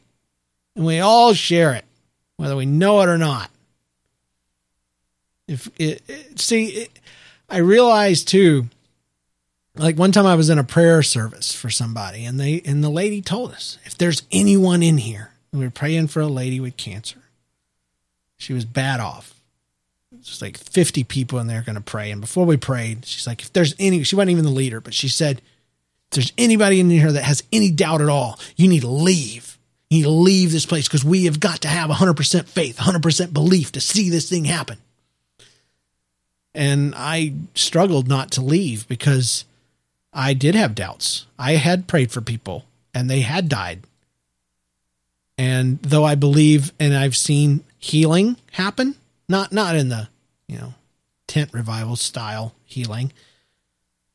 [0.75, 1.85] and we all share it,
[2.37, 3.51] whether we know it or not.
[5.49, 6.91] If it, it see, it,
[7.49, 8.69] I realized too,
[9.79, 12.91] like one time I was in a prayer service for somebody and they, and the
[12.91, 16.77] lady told us if there's anyone in here, we were praying for a lady with
[16.77, 17.23] cancer
[18.37, 19.35] she was bad off.
[20.23, 22.11] Just like 50 people in there going to pray.
[22.11, 24.95] And before we prayed, she's like, if there's any, she wasn't even the leader, but
[24.95, 28.81] she said, if there's anybody in here that has any doubt at all, you need
[28.81, 29.59] to leave.
[29.91, 33.33] You need to leave this place because we have got to have 100% faith, 100%
[33.33, 34.79] belief to see this thing happen.
[36.55, 39.45] And I struggled not to leave because
[40.17, 41.27] I did have doubts.
[41.39, 43.83] I had prayed for people and they had died.
[45.37, 48.95] And though I believe and I've seen healing happen,
[49.29, 50.09] not not in the,
[50.49, 50.73] you know,
[51.27, 53.13] tent revival style healing,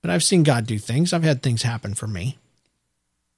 [0.01, 1.13] but I've seen God do things.
[1.13, 2.39] I've had things happen for me.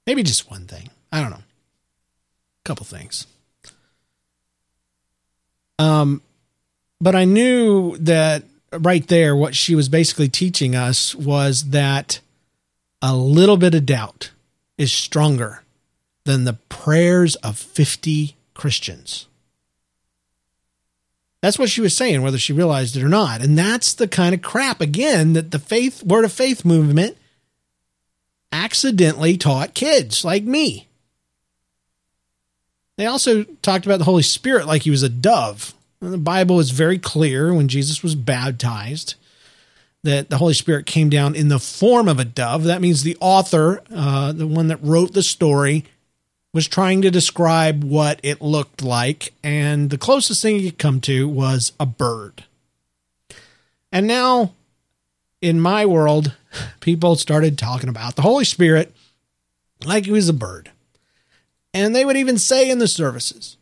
[0.07, 0.89] Maybe just one thing.
[1.11, 1.35] I don't know.
[1.35, 3.27] A couple things.
[5.77, 6.21] Um
[7.01, 12.21] but I knew that right there what she was basically teaching us was that
[13.03, 14.31] a little bit of doubt
[14.77, 15.61] is stronger
[16.23, 19.27] than the prayers of 50 Christians.
[21.41, 23.41] That's what she was saying, whether she realized it or not.
[23.41, 27.17] And that's the kind of crap, again, that the faith, word of faith movement
[28.53, 30.87] accidentally taught kids like me.
[32.95, 35.73] They also talked about the Holy Spirit like he was a dove.
[35.99, 39.15] And the Bible is very clear when Jesus was baptized
[40.03, 42.63] that the Holy Spirit came down in the form of a dove.
[42.65, 45.85] That means the author, uh, the one that wrote the story,
[46.53, 51.01] was trying to describe what it looked like, and the closest thing he could come
[51.01, 52.43] to was a bird.
[53.91, 54.53] And now,
[55.41, 56.33] in my world,
[56.79, 58.93] people started talking about the Holy Spirit
[59.83, 60.69] like he was a bird.
[61.73, 63.57] And they would even say in the services,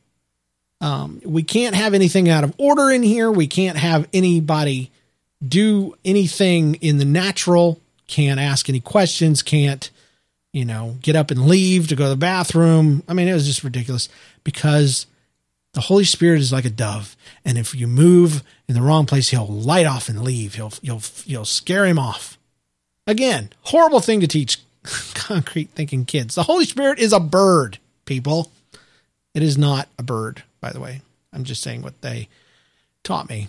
[0.81, 3.31] um, we can't have anything out of order in here.
[3.31, 4.90] We can't have anybody
[5.45, 9.89] do anything in the natural, can't ask any questions, can't
[10.53, 13.03] you know, get up and leave to go to the bathroom.
[13.07, 14.09] I mean, it was just ridiculous
[14.43, 15.05] because
[15.73, 19.29] the Holy Spirit is like a dove, and if you move in the wrong place,
[19.29, 20.55] he'll light off and leave.
[20.55, 22.37] He'll you'll you'll scare him off.
[23.07, 24.59] Again, horrible thing to teach
[25.13, 26.35] concrete thinking kids.
[26.35, 28.51] The Holy Spirit is a bird, people.
[29.33, 31.01] It is not a bird, by the way.
[31.31, 32.27] I'm just saying what they
[33.03, 33.47] taught me.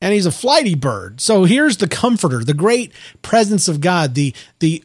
[0.00, 1.20] And he's a flighty bird.
[1.20, 4.82] So here's the comforter, the great presence of God, the the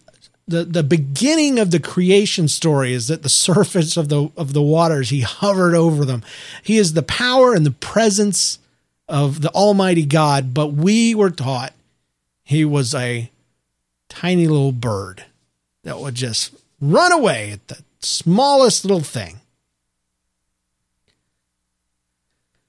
[0.48, 4.62] the the beginning of the creation story is that the surface of the of the
[4.62, 6.24] waters he hovered over them.
[6.62, 8.60] He is the power and the presence
[9.08, 11.74] of the almighty god but we were taught
[12.44, 13.30] he was a
[14.10, 15.26] tiny little bird
[15.84, 19.42] that would just run away at the smallest little thing.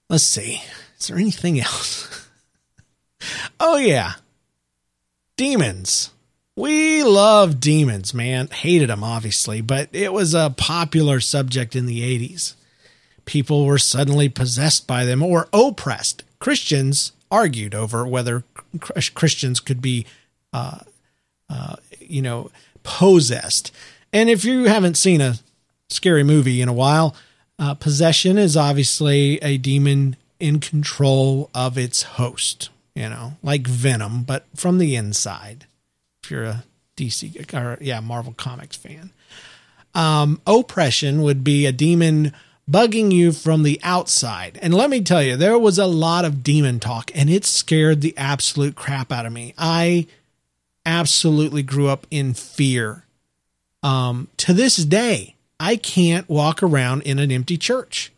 [0.09, 0.63] Let's see.
[0.99, 2.16] Is there anything else
[3.61, 4.15] oh yeah
[5.37, 6.11] demons
[6.57, 8.49] we love demons, man.
[8.49, 12.55] Hated them, obviously, but it was a popular subject in the 80s.
[13.27, 16.25] People were suddenly possessed by them or oppressed.
[16.39, 18.45] Christians argued over whether
[19.15, 20.07] Christians could be,
[20.55, 20.79] uh,
[21.51, 22.51] uh, you know,
[22.83, 23.71] possessed.
[24.11, 25.35] And if you haven't seen a
[25.91, 27.15] scary movie in a while,
[27.59, 34.25] uh, possession is obviously a demon in control of its host, you know, like Venom,
[34.25, 35.67] but from the inside
[36.25, 36.65] if you're a
[36.97, 39.11] DC or yeah, Marvel Comics fan.
[39.95, 42.33] Um, oppression would be a demon
[42.69, 44.59] bugging you from the outside.
[44.61, 48.01] And let me tell you, there was a lot of demon talk and it scared
[48.01, 49.55] the absolute crap out of me.
[49.57, 50.07] I
[50.85, 53.05] absolutely grew up in fear.
[53.83, 58.11] Um, to this day, I can't walk around in an empty church.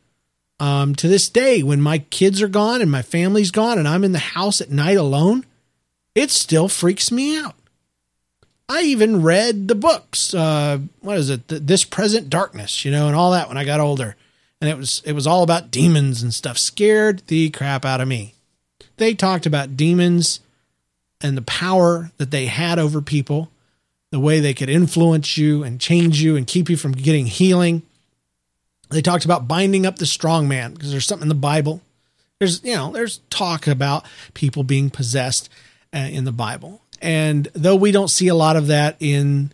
[0.60, 4.04] Um, to this day, when my kids are gone and my family's gone and I'm
[4.04, 5.46] in the house at night alone,
[6.14, 7.54] it still freaks me out.
[8.68, 10.34] I even read the books.
[10.34, 11.48] Uh, what is it?
[11.48, 14.16] This Present Darkness, you know, and all that when I got older
[14.60, 16.58] and it was it was all about demons and stuff.
[16.58, 18.34] Scared the crap out of me.
[18.96, 20.40] They talked about demons
[21.20, 23.50] and the power that they had over people,
[24.10, 27.82] the way they could influence you and change you and keep you from getting healing.
[28.90, 31.82] They talked about binding up the strong man because there's something in the Bible.
[32.38, 35.48] There's you know there's talk about people being possessed
[35.94, 39.52] uh, in the Bible, and though we don't see a lot of that in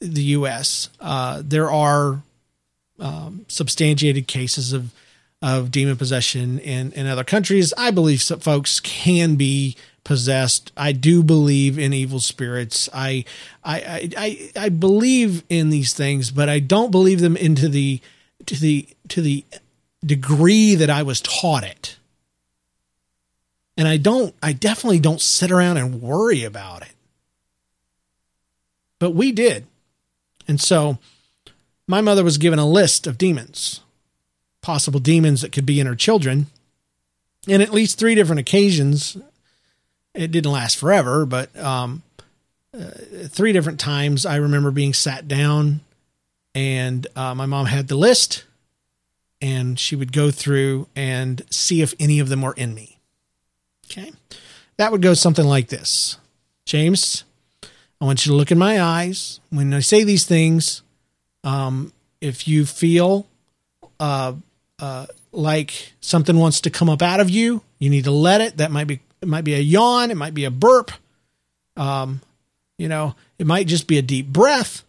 [0.00, 2.22] the U.S., uh, there are
[2.98, 4.92] um, substantiated cases of
[5.40, 7.72] of demon possession in in other countries.
[7.76, 10.72] I believe some folks can be possessed.
[10.76, 12.88] I do believe in evil spirits.
[12.92, 13.24] I
[13.62, 18.00] I I I believe in these things, but I don't believe them into the
[18.48, 19.44] to the to the
[20.04, 21.96] degree that I was taught it.
[23.76, 26.92] And I don't I definitely don't sit around and worry about it.
[28.98, 29.66] But we did.
[30.48, 30.98] And so
[31.86, 33.80] my mother was given a list of demons,
[34.62, 36.46] possible demons that could be in her children.
[37.46, 39.16] In at least three different occasions,
[40.14, 42.02] it didn't last forever, but um,
[42.74, 42.90] uh,
[43.28, 45.80] three different times I remember being sat down
[46.54, 48.44] and uh, my mom had the list
[49.40, 52.98] and she would go through and see if any of them were in me.
[53.86, 54.12] Okay.
[54.76, 56.18] That would go something like this
[56.66, 57.24] James,
[58.00, 59.40] I want you to look in my eyes.
[59.50, 60.82] When I say these things,
[61.44, 63.26] um, if you feel
[63.98, 64.34] uh,
[64.78, 68.58] uh, like something wants to come up out of you, you need to let it.
[68.58, 70.92] That might be it might be a yawn, it might be a burp.
[71.76, 72.20] Um,
[72.76, 74.84] you know, it might just be a deep breath,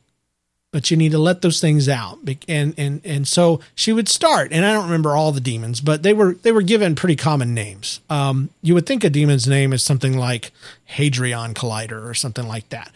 [0.71, 2.19] but you need to let those things out.
[2.47, 6.03] And and and so she would start, and I don't remember all the demons, but
[6.03, 8.01] they were they were given pretty common names.
[8.10, 10.51] Um, you would think a demon's name is something like
[10.86, 12.91] Hadron Collider or something like that,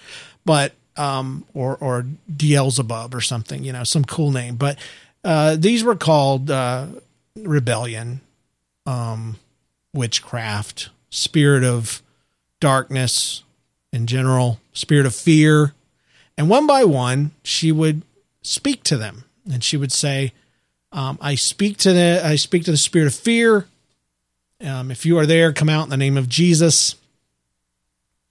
[0.46, 2.06] but um, or or
[2.36, 4.56] Beelzebub or something, you know, some cool name.
[4.56, 4.78] But
[5.24, 6.88] uh, these were called uh,
[7.36, 8.22] rebellion,
[8.86, 9.38] um,
[9.94, 12.02] witchcraft, spirit of
[12.60, 13.44] darkness
[13.92, 15.74] in general, spirit of fear,
[16.38, 18.04] and one by one she would
[18.41, 20.34] speak to them, and she would say,
[20.91, 23.67] um, "I speak to the I speak to the spirit of fear.
[24.62, 26.96] Um, if you are there, come out in the name of Jesus."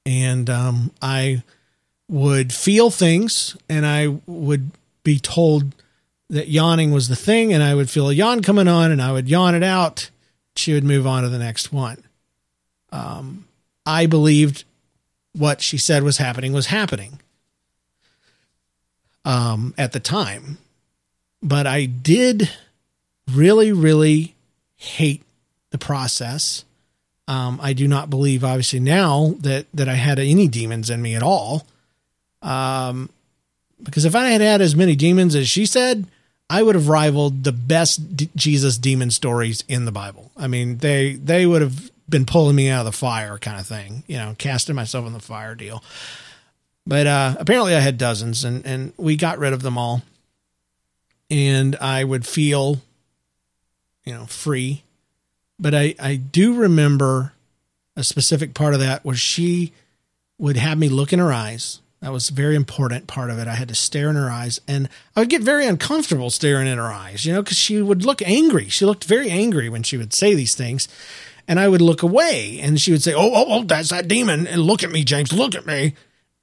[0.05, 1.43] And um, I
[2.13, 4.71] would feel things and I would
[5.03, 5.75] be told
[6.29, 9.13] that yawning was the thing and I would feel a yawn coming on and I
[9.13, 10.11] would yawn it out.
[10.55, 12.05] She would move on to the next one.
[12.91, 13.47] Um,
[13.87, 14.65] I believed
[15.33, 17.19] what she said was happening was happening
[19.25, 20.59] um, at the time.
[21.43, 22.51] But I did
[23.31, 24.35] really, really
[24.77, 25.23] hate
[25.71, 26.65] the process.
[27.29, 31.15] Um, I do not believe, obviously, now that that I had any demons in me
[31.15, 31.67] at all.
[32.43, 33.11] Um,
[33.83, 36.07] because if I had had as many demons as she said,
[36.51, 40.31] I would have rivaled the best D- Jesus demon stories in the Bible.
[40.37, 43.67] I mean, they they would have been pulling me out of the fire, kind of
[43.67, 45.83] thing, you know, casting myself in the fire deal.
[46.87, 50.03] But uh, apparently, I had dozens, and and we got rid of them all,
[51.31, 52.81] and I would feel,
[54.05, 54.83] you know, free.
[55.59, 57.35] But I I do remember
[57.97, 59.73] a specific part of that where she
[60.39, 63.47] would have me look in her eyes that was a very important part of it.
[63.47, 66.77] I had to stare in her eyes and I would get very uncomfortable staring in
[66.77, 68.69] her eyes, you know, because she would look angry.
[68.69, 70.89] She looked very angry when she would say these things.
[71.47, 74.49] And I would look away and she would say, Oh, oh, oh, that's that demon.
[74.49, 75.95] And look at me, James, look at me.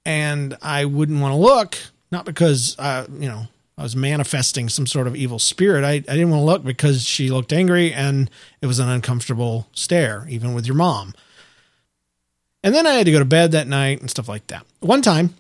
[0.06, 1.78] And I wouldn't want to look,
[2.12, 5.86] not because, uh, you know, I was manifesting some sort of evil spirit.
[5.86, 8.30] I, I didn't want to look because she looked angry and
[8.62, 11.14] it was an uncomfortable stare, even with your mom.
[12.62, 14.66] And then I had to go to bed that night and stuff like that.
[14.82, 15.36] One time,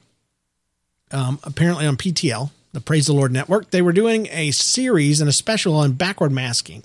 [1.11, 5.29] um, apparently on PTL, the Praise the Lord Network, they were doing a series and
[5.29, 6.83] a special on backward masking.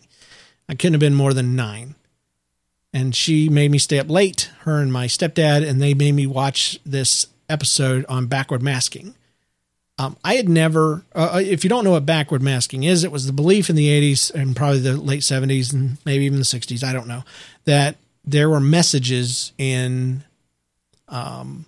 [0.69, 1.95] I couldn't have been more than nine.
[2.93, 6.27] And she made me stay up late, her and my stepdad, and they made me
[6.27, 9.15] watch this episode on backward masking.
[9.97, 13.13] Um, I had never, uh, uh if you don't know what backward masking is, it
[13.13, 16.45] was the belief in the 80s and probably the late 70s and maybe even the
[16.45, 17.23] 60s, I don't know,
[17.65, 20.25] that there were messages in,
[21.09, 21.67] um,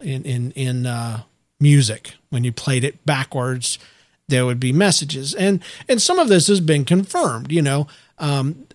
[0.00, 1.22] in, in, in, uh,
[1.60, 2.14] music.
[2.30, 3.78] When you played it backwards,
[4.28, 7.52] there would be messages, and and some of this has been confirmed.
[7.52, 7.86] You know,
[8.18, 8.66] um,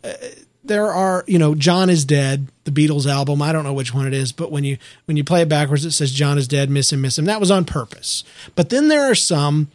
[0.71, 3.41] there are you know John is dead, the Beatles album.
[3.41, 5.83] I don't know which one it is, but when you when you play it backwards,
[5.83, 7.25] it says John is dead, miss him, miss him.
[7.25, 8.23] That was on purpose.
[8.55, 9.67] But then there are some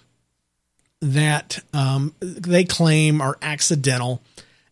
[1.02, 4.22] that um, they claim are accidental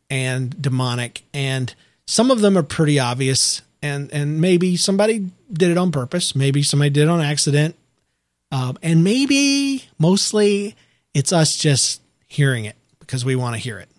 [0.09, 1.75] and demonic, and
[2.07, 3.61] some of them are pretty obvious.
[3.83, 6.35] And and maybe somebody did it on purpose.
[6.35, 7.77] Maybe somebody did it on accident.
[8.51, 10.75] Um, and maybe mostly
[11.13, 13.91] it's us just hearing it because we want to hear it.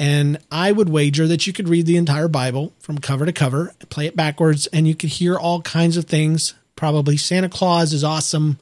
[0.00, 3.74] And I would wager that you could read the entire Bible from cover to cover,
[3.90, 6.54] play it backwards, and you could hear all kinds of things.
[6.74, 8.58] Probably Santa Claus is awesome.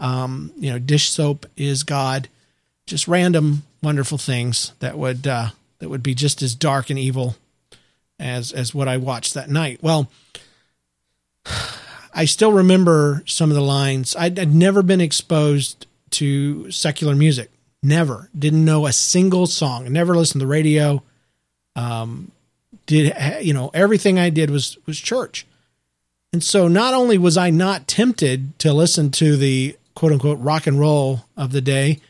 [0.00, 2.28] Um, you know, dish soap is God.
[2.84, 7.36] Just random, wonderful things that would uh, that would be just as dark and evil
[8.18, 9.78] as as what I watched that night.
[9.82, 10.10] Well,
[12.12, 14.16] I still remember some of the lines.
[14.16, 17.51] I'd, I'd never been exposed to secular music.
[17.82, 18.28] Never.
[18.38, 19.90] Didn't know a single song.
[19.92, 21.02] Never listened to the radio.
[21.74, 22.30] Um,
[22.86, 23.14] did
[23.44, 25.46] you know everything I did was was church.
[26.32, 30.66] And so not only was I not tempted to listen to the quote unquote rock
[30.66, 32.00] and roll of the day,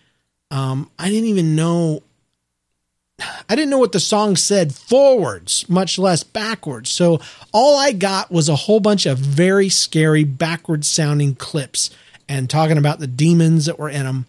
[0.50, 2.02] um, I didn't even know
[3.48, 6.90] I didn't know what the song said forwards, much less backwards.
[6.90, 7.20] So
[7.52, 11.90] all I got was a whole bunch of very scary backwards sounding clips
[12.28, 14.26] and talking about the demons that were in them.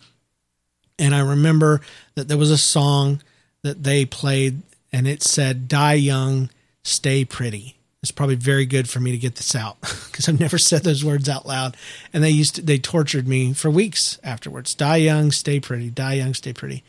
[0.99, 1.81] And I remember
[2.15, 3.21] that there was a song
[3.63, 6.49] that they played and it said, Die young,
[6.83, 7.77] stay pretty.
[8.01, 11.05] It's probably very good for me to get this out because I've never said those
[11.05, 11.75] words out loud.
[12.11, 14.75] And they used to, they tortured me for weeks afterwards.
[14.75, 15.89] Die young, stay pretty.
[15.89, 16.83] Die young, stay pretty.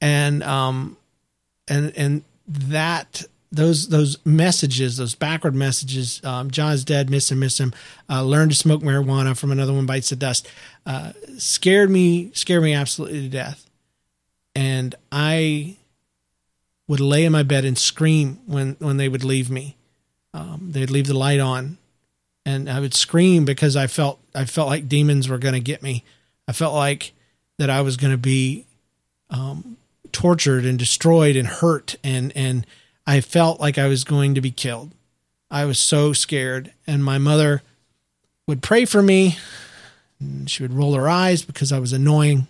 [0.00, 0.96] And, um,
[1.68, 6.20] and, and that those those messages, those backward messages.
[6.24, 7.72] Um, John's dead, miss him, miss him.
[8.08, 10.48] Uh, learn to smoke marijuana from another one bites the dust.
[10.84, 13.68] Uh, scared me, scared me absolutely to death.
[14.54, 15.76] And I
[16.88, 19.76] would lay in my bed and scream when when they would leave me.
[20.34, 21.78] Um, they'd leave the light on,
[22.44, 25.82] and I would scream because I felt I felt like demons were going to get
[25.82, 26.04] me.
[26.48, 27.12] I felt like
[27.58, 28.66] that I was going to be
[29.30, 29.76] um,
[30.12, 32.66] tortured and destroyed and hurt and and
[33.06, 34.92] I felt like I was going to be killed.
[35.50, 36.72] I was so scared.
[36.86, 37.62] And my mother
[38.46, 39.38] would pray for me.
[40.46, 42.48] She would roll her eyes because I was annoying.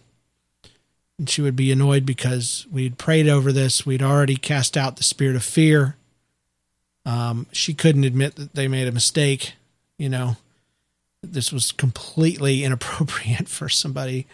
[1.19, 3.85] And she would be annoyed because we'd prayed over this.
[3.85, 5.97] We'd already cast out the spirit of fear.
[7.05, 9.55] Um, she couldn't admit that they made a mistake.
[9.99, 10.37] You know,
[11.23, 14.27] this was completely inappropriate for somebody.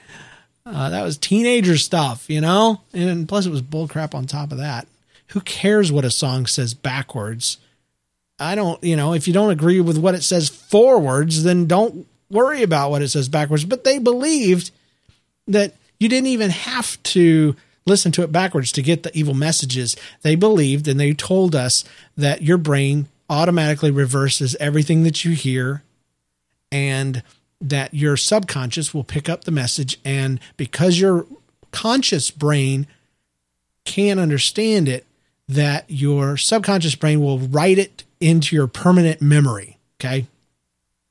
[0.64, 2.81] Uh, that was teenager stuff, you know?
[2.93, 4.87] And plus, it was bullcrap on top of that
[5.33, 7.59] who cares what a song says backwards?
[8.39, 12.07] I don't, you know, if you don't agree with what it says forwards, then don't
[12.30, 13.64] worry about what it says backwards.
[13.64, 14.70] But they believed
[15.47, 17.57] that you didn't even have to
[17.87, 19.97] listen to it backwards to get the evil messages.
[20.22, 21.85] They believed and they told us
[22.16, 25.83] that your brain automatically reverses everything that you hear
[26.70, 27.22] and
[27.61, 29.99] that your subconscious will pick up the message.
[30.05, 31.26] And because your
[31.70, 32.87] conscious brain
[33.85, 35.07] can't understand it,
[35.49, 40.26] that your subconscious brain will write it into your permanent memory, okay?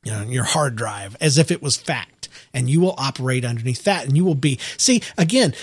[0.03, 3.83] You know, your hard drive as if it was fact, and you will operate underneath
[3.83, 4.57] that, and you will be.
[4.77, 5.53] See, again,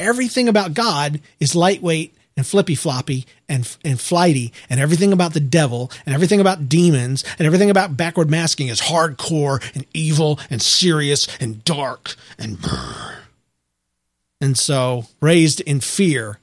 [0.00, 5.40] everything about God is lightweight and flippy floppy and and flighty, and everything about the
[5.40, 10.62] devil and everything about demons and everything about backward masking is hardcore and evil and
[10.62, 13.18] serious and dark and brr.
[14.40, 16.38] and so raised in fear,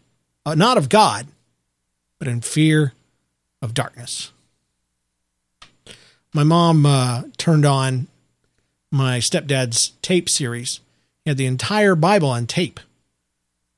[0.46, 1.26] uh, not of God,
[2.20, 2.94] but in fear
[3.62, 4.32] of darkness.
[6.34, 8.08] My mom uh, turned on
[8.92, 10.80] my stepdad's tape series.
[11.24, 12.80] He had the entire Bible on tape.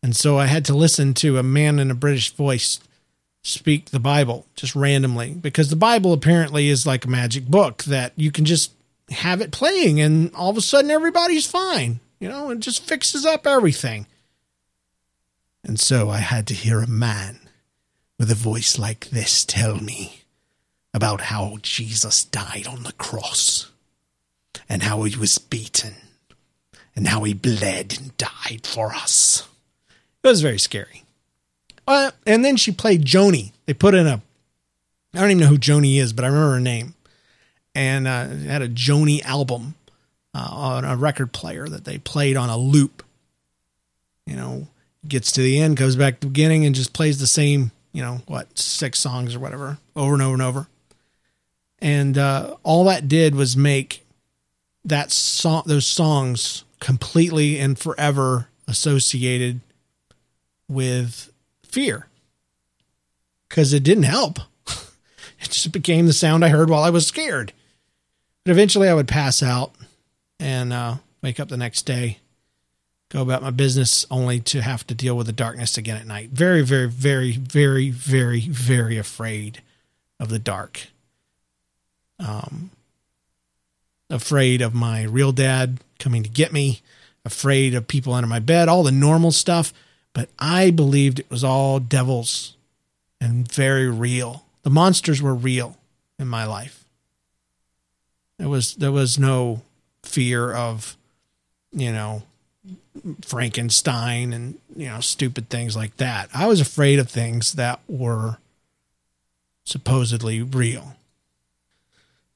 [0.03, 2.79] And so I had to listen to a man in a British voice
[3.43, 8.13] speak the Bible just randomly because the Bible apparently is like a magic book that
[8.15, 8.71] you can just
[9.09, 11.99] have it playing and all of a sudden everybody's fine.
[12.19, 14.05] You know, it just fixes up everything.
[15.63, 17.40] And so I had to hear a man
[18.21, 20.21] with a voice like this tell me
[20.93, 23.71] about how Jesus died on the cross
[24.69, 25.95] and how he was beaten
[26.95, 29.49] and how he bled and died for us.
[30.23, 31.03] It was very scary.
[31.87, 33.53] Uh, and then she played Joni.
[33.65, 34.21] They put in a,
[35.15, 36.93] I don't even know who Joni is, but I remember her name.
[37.73, 39.73] And uh, had a Joni album
[40.35, 43.01] uh, on a record player that they played on a loop.
[44.27, 44.67] You know,
[45.07, 48.01] gets to the end, goes back to the beginning, and just plays the same you
[48.01, 50.67] know, what, six songs or whatever, over and over and over.
[51.79, 54.05] And uh, all that did was make
[54.85, 59.61] that song, those songs completely and forever associated
[60.67, 61.31] with
[61.63, 62.07] fear
[63.49, 64.39] because it didn't help.
[64.67, 67.51] it just became the sound I heard while I was scared.
[68.43, 69.73] But eventually I would pass out
[70.39, 72.19] and uh, wake up the next day,
[73.11, 76.29] go about my business only to have to deal with the darkness again at night.
[76.29, 79.61] Very, very, very, very, very, very afraid
[80.19, 80.87] of the dark.
[82.19, 82.71] Um,
[84.09, 86.81] afraid of my real dad coming to get me,
[87.25, 89.73] afraid of people under my bed, all the normal stuff.
[90.13, 92.55] But I believed it was all devils
[93.19, 94.45] and very real.
[94.63, 95.77] The monsters were real
[96.17, 96.85] in my life.
[98.37, 99.61] There was there was no
[100.03, 100.97] fear of,
[101.71, 102.23] you know,
[103.25, 106.29] Frankenstein and you know stupid things like that.
[106.33, 108.37] I was afraid of things that were
[109.63, 110.95] supposedly real.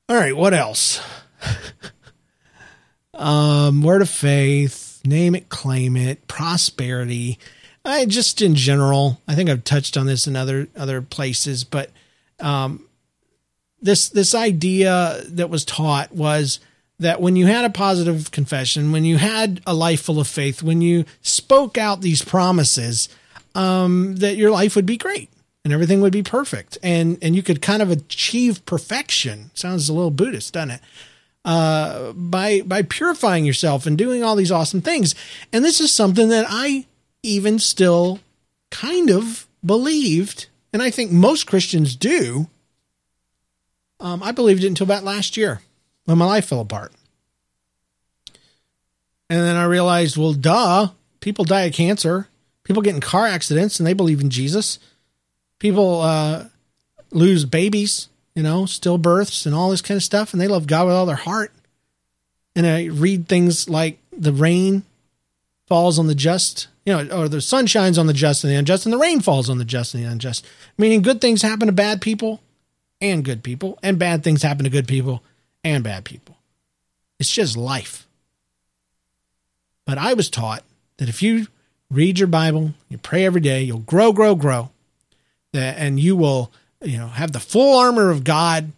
[0.08, 1.02] All right, what else?
[3.14, 7.40] um, word of faith, name it, claim it, prosperity.
[7.84, 11.92] I just in general, I think I've touched on this in other other places, but
[12.40, 12.88] um,
[13.82, 16.60] this this idea that was taught was
[17.00, 20.64] that when you had a positive confession, when you had a life full of faith,
[20.64, 23.10] when you spoke out these promises,
[23.54, 25.30] um, that your life would be great
[25.66, 29.50] and everything would be perfect, and and you could kind of achieve perfection.
[29.56, 30.82] Sounds a little Buddhist, doesn't it?
[31.44, 35.16] Uh, by by purifying yourself and doing all these awesome things,
[35.52, 36.86] and this is something that I
[37.24, 38.20] even still
[38.70, 42.48] kind of believed, and I think most Christians do.
[44.00, 45.62] Um, I believed it until about last year
[46.06, 46.94] when my life fell apart.
[49.30, 50.90] And then I realized, well, duh,
[51.20, 52.28] people die of cancer.
[52.64, 54.80] People get in car accidents and they believe in Jesus.
[55.60, 56.46] People uh,
[57.12, 60.88] lose babies, you know, stillbirths and all this kind of stuff, and they love God
[60.88, 61.52] with all their heart.
[62.56, 64.84] And I read things like the rain
[65.68, 68.58] falls on the just you know, or the sun shines on the just and the
[68.58, 70.46] unjust, and the rain falls on the just and the unjust.
[70.78, 72.42] Meaning, good things happen to bad people
[73.02, 75.24] and good people, and bad things happen to good people
[75.66, 76.38] and bad people.
[77.20, 78.08] It's just life.
[79.86, 80.64] But I was taught
[80.98, 81.48] that if you
[81.92, 84.72] read your Bible, you pray every day, you'll grow, grow, grow,
[85.52, 86.52] that, and you will,
[86.82, 88.72] you know, have the full armor of God,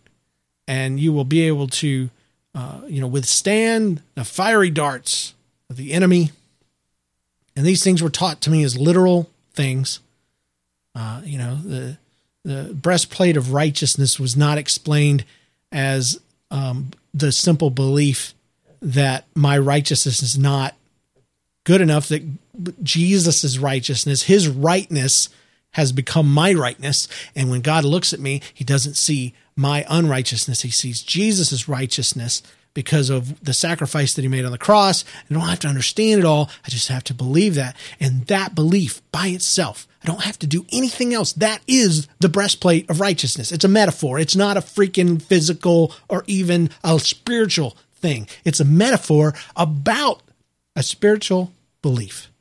[0.67, 2.09] and you will be able to,
[2.55, 5.35] uh, you know, withstand the fiery darts
[5.69, 6.31] of the enemy
[7.57, 9.99] and these things were taught to me as literal things.
[10.93, 11.97] Uh, you know, the
[12.45, 15.25] the breastplate of righteousness was not explained
[15.71, 16.21] as
[16.51, 18.33] um, the simple belief
[18.81, 20.75] that my righteousness is not
[21.63, 22.23] good enough that
[22.83, 25.29] Jesus' righteousness, his rightness,
[25.71, 27.07] has become my rightness.
[27.35, 30.61] And when God looks at me, he doesn't see my unrighteousness.
[30.61, 32.41] He sees Jesus' righteousness
[32.73, 35.03] because of the sacrifice that he made on the cross.
[35.29, 36.49] I don't have to understand it all.
[36.65, 37.75] I just have to believe that.
[37.99, 41.33] And that belief by itself, I don't have to do anything else.
[41.33, 43.51] That is the breastplate of righteousness.
[43.51, 44.19] It's a metaphor.
[44.19, 48.27] It's not a freaking physical or even a spiritual thing.
[48.45, 50.21] It's a metaphor about
[50.75, 51.51] a spiritual
[51.81, 52.31] belief.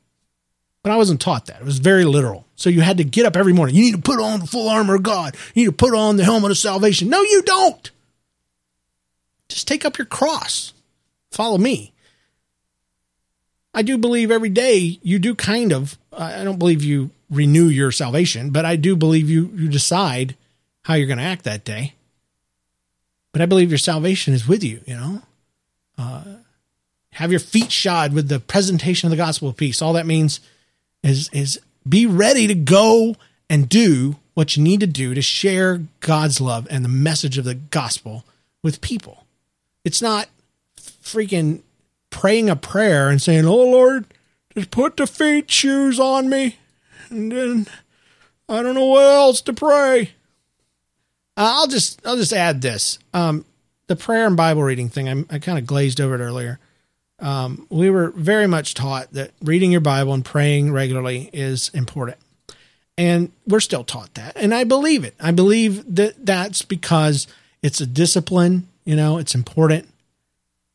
[0.83, 1.59] But I wasn't taught that.
[1.59, 2.45] It was very literal.
[2.55, 3.75] So you had to get up every morning.
[3.75, 5.35] You need to put on the full armor of God.
[5.53, 7.09] You need to put on the helmet of salvation.
[7.09, 7.91] No, you don't.
[9.49, 10.73] Just take up your cross.
[11.31, 11.93] Follow me.
[13.73, 17.91] I do believe every day you do kind of, I don't believe you renew your
[17.91, 20.35] salvation, but I do believe you, you decide
[20.83, 21.93] how you're going to act that day.
[23.33, 25.21] But I believe your salvation is with you, you know?
[25.97, 26.23] Uh,
[27.13, 29.81] have your feet shod with the presentation of the gospel of peace.
[29.81, 30.39] All that means
[31.03, 33.15] is, is be ready to go
[33.49, 37.45] and do what you need to do to share God's love and the message of
[37.45, 38.23] the gospel
[38.63, 39.26] with people.
[39.87, 40.27] It's not
[40.75, 41.61] freaking
[42.09, 44.03] praying a prayer and saying, "Oh Lord,
[44.53, 46.57] just put the feet shoes on me,"
[47.09, 47.67] and then
[48.49, 50.11] I don't know what else to pray.
[51.37, 53.45] Uh, I'll just I'll just add this: um,
[53.87, 55.07] the prayer and Bible reading thing.
[55.07, 56.59] I, I kind of glazed over it earlier.
[57.19, 62.17] Um, we were very much taught that reading your Bible and praying regularly is important.
[62.97, 64.33] And we're still taught that.
[64.35, 65.15] And I believe it.
[65.17, 67.25] I believe that that's because
[67.61, 69.89] it's a discipline you know, it's important.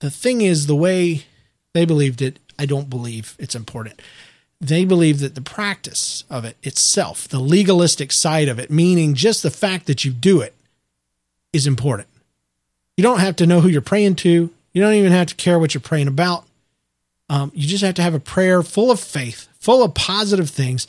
[0.01, 1.25] The thing is, the way
[1.73, 4.03] they believed it, I don't believe it's important.
[4.61, 9.43] They believe that the practice of it itself, the legalistic side of it, meaning just
[9.43, 10.55] the fact that you do it,
[11.55, 12.07] is important.
[12.99, 14.51] You don't have to know who you're praying to.
[14.75, 16.45] You don't even have to care what you're praying about.
[17.31, 20.87] Um, you just have to have a prayer full of faith, full of positive things.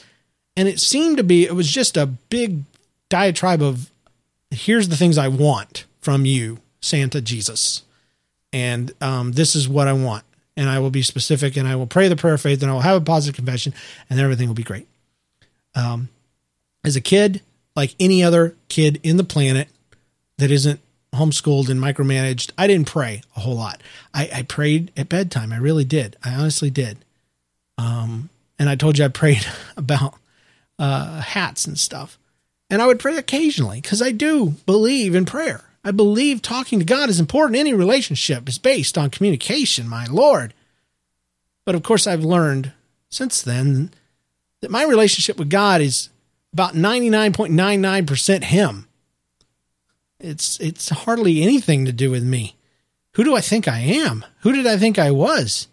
[0.57, 2.63] And it seemed to be, it was just a big
[3.07, 3.91] diatribe of
[4.51, 7.84] here's the things I want from you Santa Jesus.
[8.51, 10.23] and um, this is what I want.
[10.55, 12.73] And I will be specific and I will pray the prayer of faith and I
[12.75, 13.73] will have a positive confession
[14.09, 14.88] and everything will be great.
[15.73, 16.09] Um,
[16.84, 17.41] as a kid,
[17.75, 19.67] like any other kid in the planet
[20.38, 20.79] that isn't
[21.15, 23.81] homeschooled and micromanaged, I didn't pray a whole lot.
[24.13, 25.51] I, I prayed at bedtime.
[25.51, 26.17] I really did.
[26.23, 26.99] I honestly did.
[27.79, 28.29] Um,
[28.59, 30.13] and I told you I prayed about
[30.77, 32.19] uh, hats and stuff.
[32.69, 35.63] And I would pray occasionally because I do believe in prayer.
[35.84, 37.59] I believe talking to God is important.
[37.59, 40.53] Any relationship is based on communication, my Lord.
[41.65, 42.71] But of course, I've learned
[43.09, 43.91] since then
[44.61, 46.09] that my relationship with God is
[46.53, 48.88] about 99.99% Him.
[50.19, 52.55] It's, it's hardly anything to do with me.
[53.15, 54.23] Who do I think I am?
[54.41, 55.67] Who did I think I was?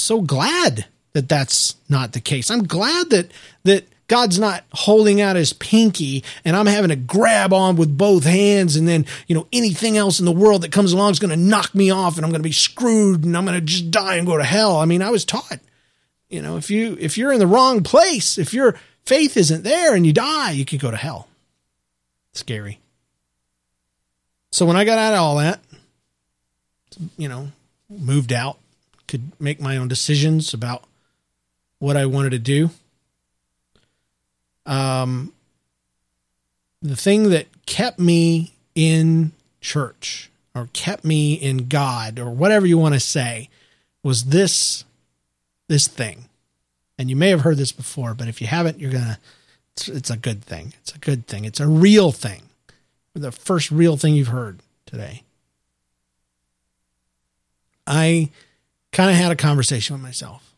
[0.00, 2.50] so glad that that's not the case.
[2.50, 3.30] I'm glad that,
[3.64, 8.24] that, God's not holding out his pinky and I'm having to grab on with both
[8.24, 11.30] hands and then, you know, anything else in the world that comes along is going
[11.30, 13.90] to knock me off and I'm going to be screwed and I'm going to just
[13.90, 14.78] die and go to hell.
[14.78, 15.60] I mean, I was taught,
[16.30, 19.94] you know, if you if you're in the wrong place, if your faith isn't there
[19.94, 21.28] and you die, you could go to hell.
[22.32, 22.80] Scary.
[24.50, 25.60] So when I got out of all that,
[27.18, 27.48] you know,
[27.90, 28.58] moved out,
[29.06, 30.84] could make my own decisions about
[31.78, 32.70] what I wanted to do
[34.68, 35.32] um,
[36.82, 42.78] the thing that kept me in church or kept me in God or whatever you
[42.78, 43.48] want to say
[44.02, 44.84] was this
[45.66, 46.26] this thing.
[46.98, 49.18] And you may have heard this before, but if you haven't, you're gonna.
[49.72, 50.74] It's, it's a good thing.
[50.80, 51.44] It's a good thing.
[51.44, 52.42] It's a real thing.
[53.14, 55.22] The first real thing you've heard today.
[57.86, 58.30] I
[58.92, 60.52] kind of had a conversation with myself.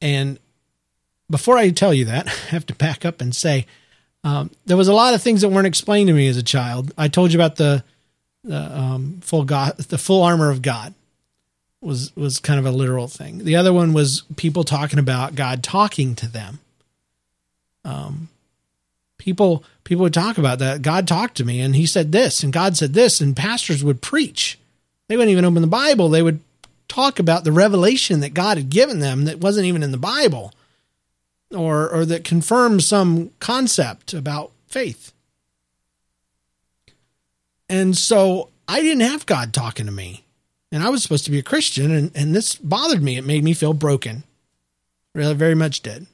[0.00, 0.38] And
[1.30, 3.66] before I tell you that, I have to back up and say
[4.24, 6.92] um, there was a lot of things that weren't explained to me as a child.
[6.98, 7.84] I told you about the,
[8.44, 10.94] the um, full God, the full armor of God
[11.80, 13.44] was was kind of a literal thing.
[13.44, 16.58] The other one was people talking about God talking to them.
[17.84, 18.28] Um,
[19.16, 20.82] people people would talk about that.
[20.82, 24.02] God talked to me, and He said this, and God said this, and pastors would
[24.02, 24.58] preach.
[25.06, 26.08] They wouldn't even open the Bible.
[26.08, 26.40] They would
[26.88, 30.52] talk about the revelation that God had given them that wasn't even in the Bible
[31.54, 35.12] or or that confirms some concept about faith.
[37.68, 40.24] And so I didn't have God talking to me.
[40.70, 43.16] And I was supposed to be a Christian and, and this bothered me.
[43.16, 44.24] It made me feel broken.
[45.14, 46.06] Really very much did.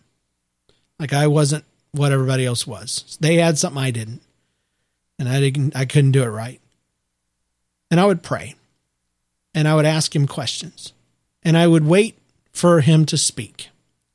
[0.99, 3.17] Like I wasn't what everybody else was.
[3.21, 4.23] They had something I didn't.
[5.19, 6.61] And I didn't I couldn't do it right.
[7.91, 8.55] And I would pray.
[9.55, 10.93] And I would ask him questions.
[11.43, 12.19] And I would wait
[12.53, 13.69] for him to speak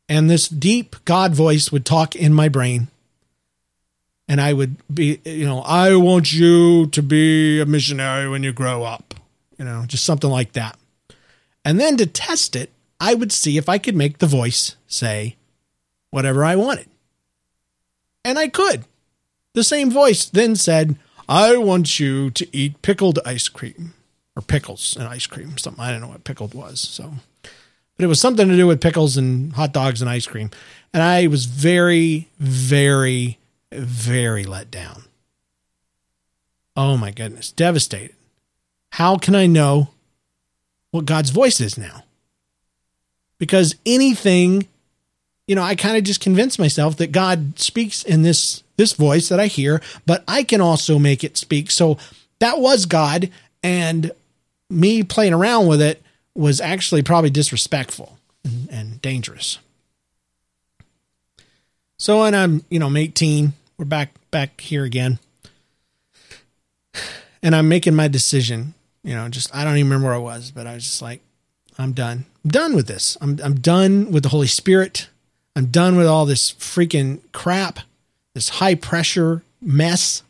[0.10, 2.88] and this deep God voice would talk in my brain.
[4.28, 8.52] And I would be, you know, I want you to be a missionary when you
[8.52, 9.14] grow up,
[9.58, 10.78] you know, just something like that.
[11.64, 15.36] And then to test it, I would see if I could make the voice say
[16.10, 16.88] whatever I wanted.
[18.26, 18.86] And I could.
[19.54, 20.96] The same voice then said,
[21.28, 23.94] I want you to eat pickled ice cream
[24.36, 25.84] or pickles and ice cream, something.
[25.84, 26.80] I don't know what pickled was.
[26.80, 27.14] So
[28.00, 30.50] but it was something to do with pickles and hot dogs and ice cream.
[30.94, 33.38] And I was very, very,
[33.74, 35.04] very let down.
[36.78, 38.16] Oh my goodness, devastated.
[38.92, 39.90] How can I know
[40.92, 42.06] what God's voice is now?
[43.38, 44.70] Because anything,
[45.46, 49.28] you know, I kind of just convinced myself that God speaks in this this voice
[49.28, 51.70] that I hear, but I can also make it speak.
[51.70, 51.98] So
[52.40, 53.30] that was God
[53.62, 54.14] and
[54.70, 56.02] me playing around with it
[56.40, 59.60] was actually probably disrespectful and, and dangerous.
[61.98, 65.20] So when I'm, you know, I'm 18, we're back back here again.
[67.44, 68.74] And I'm making my decision,
[69.04, 71.22] you know, just I don't even remember where I was, but I was just like,
[71.78, 72.26] I'm done.
[72.46, 73.18] I'm done with this.
[73.20, 75.10] I'm I'm done with the Holy Spirit.
[75.58, 77.80] I'm done with all this freaking crap,
[78.34, 80.24] this high pressure mess.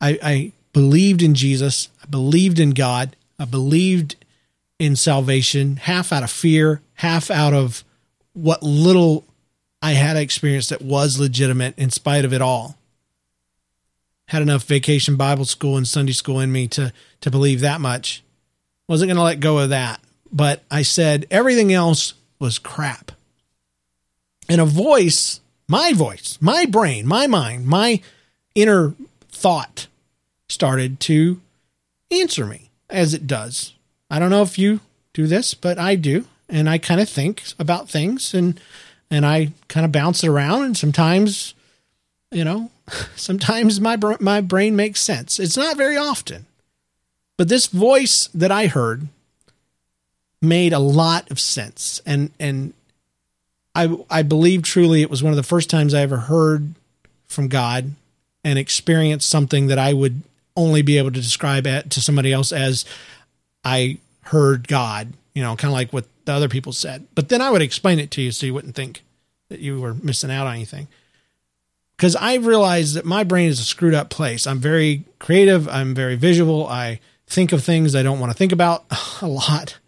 [0.00, 1.88] I, I believed in Jesus.
[2.02, 3.16] I believed in God.
[3.38, 4.14] I believed
[4.82, 7.84] in salvation, half out of fear, half out of
[8.32, 9.24] what little
[9.80, 12.76] I had experienced that was legitimate in spite of it all.
[14.26, 18.24] Had enough vacation Bible school and Sunday school in me to to believe that much.
[18.88, 20.00] Wasn't going to let go of that.
[20.32, 23.12] But I said everything else was crap.
[24.48, 28.00] And a voice, my voice, my brain, my mind, my
[28.56, 28.94] inner
[29.28, 29.86] thought
[30.48, 31.40] started to
[32.10, 33.74] answer me as it does
[34.12, 34.80] I don't know if you
[35.14, 36.26] do this, but I do.
[36.46, 38.60] And I kind of think about things and
[39.10, 41.54] and I kind of bounce it around and sometimes
[42.30, 42.70] you know,
[43.16, 45.40] sometimes my my brain makes sense.
[45.40, 46.44] It's not very often.
[47.38, 49.08] But this voice that I heard
[50.42, 52.74] made a lot of sense and and
[53.74, 56.74] I I believe truly it was one of the first times I ever heard
[57.28, 57.92] from God
[58.44, 60.20] and experienced something that I would
[60.54, 62.84] only be able to describe it to somebody else as
[63.64, 67.06] I heard God, you know, kind of like what the other people said.
[67.14, 69.02] But then I would explain it to you so you wouldn't think
[69.48, 70.88] that you were missing out on anything.
[71.96, 74.46] Because I realized that my brain is a screwed up place.
[74.46, 75.68] I'm very creative.
[75.68, 76.66] I'm very visual.
[76.66, 78.84] I think of things I don't want to think about
[79.22, 79.78] a lot.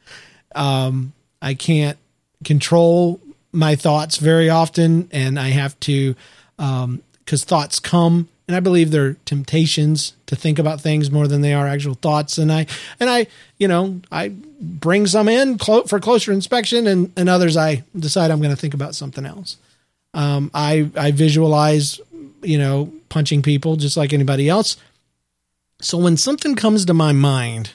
[0.55, 1.13] Um,
[1.43, 1.99] I can't
[2.45, 3.21] control
[3.53, 6.15] my thoughts very often, and I have to,
[6.57, 11.41] because um, thoughts come and I believe they're temptations to think about things more than
[11.41, 12.37] they are actual thoughts.
[12.37, 12.67] And I
[13.01, 13.27] and I,
[13.59, 18.31] you know, I bring some in clo- for closer inspection, and and others I decide
[18.31, 19.57] I'm going to think about something else.
[20.13, 22.01] Um, I I visualize,
[22.43, 24.77] you know, punching people just like anybody else.
[25.81, 27.73] So when something comes to my mind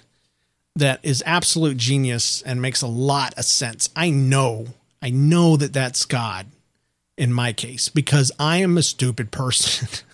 [0.75, 4.67] that is absolute genius and makes a lot of sense, I know
[5.01, 6.47] I know that that's God
[7.17, 9.87] in my case because I am a stupid person.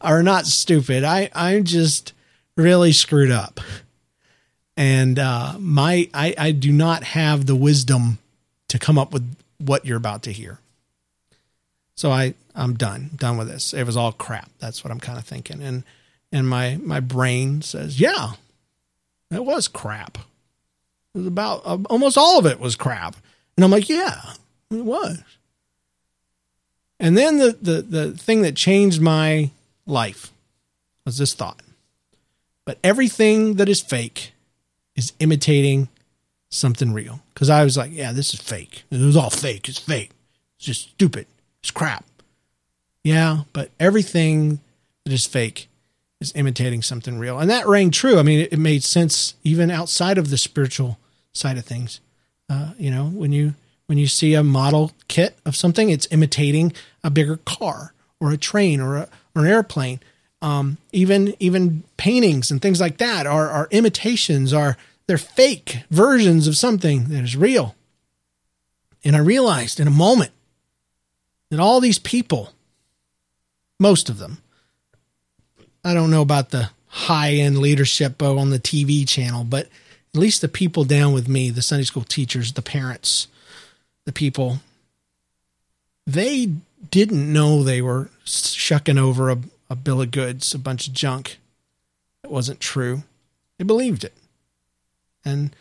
[0.00, 1.04] are not stupid.
[1.04, 2.12] I I'm just
[2.56, 3.60] really screwed up,
[4.76, 8.18] and uh, my I I do not have the wisdom
[8.68, 10.58] to come up with what you're about to hear.
[11.96, 13.72] So I I'm done done with this.
[13.72, 14.50] It was all crap.
[14.58, 15.84] That's what I'm kind of thinking, and
[16.32, 18.32] and my my brain says, yeah,
[19.30, 20.18] it was crap.
[21.14, 23.16] It was about uh, almost all of it was crap,
[23.56, 24.34] and I'm like, yeah,
[24.70, 25.22] it was.
[27.00, 29.50] And then the, the, the thing that changed my
[29.86, 30.32] life
[31.04, 31.60] was this thought.
[32.64, 34.32] But everything that is fake
[34.96, 35.88] is imitating
[36.50, 37.20] something real.
[37.34, 38.84] Because I was like, yeah, this is fake.
[38.90, 39.68] It was all fake.
[39.68, 40.10] It's fake.
[40.56, 41.26] It's just stupid.
[41.60, 42.04] It's crap.
[43.02, 44.60] Yeah, but everything
[45.04, 45.68] that is fake
[46.20, 47.38] is imitating something real.
[47.38, 48.18] And that rang true.
[48.18, 50.98] I mean, it, it made sense even outside of the spiritual
[51.32, 52.00] side of things.
[52.48, 53.54] Uh, you know, when you
[53.94, 56.72] when you see a model kit of something, it's imitating
[57.04, 60.00] a bigger car or a train or, a, or an airplane.
[60.42, 64.76] Um, even even paintings and things like that are, are imitations, are
[65.06, 67.76] they're fake versions of something that is real.
[69.04, 70.32] And I realized in a moment
[71.50, 72.50] that all these people,
[73.78, 74.38] most of them,
[75.84, 79.66] I don't know about the high end leadership on the TV channel, but
[80.12, 83.28] at least the people down with me, the Sunday school teachers, the parents,
[84.04, 84.60] the people,
[86.06, 86.52] they
[86.90, 89.38] didn't know they were shucking over a,
[89.70, 91.38] a bill of goods, a bunch of junk
[92.22, 93.02] that wasn't true.
[93.58, 94.14] They believed it.
[95.24, 95.54] And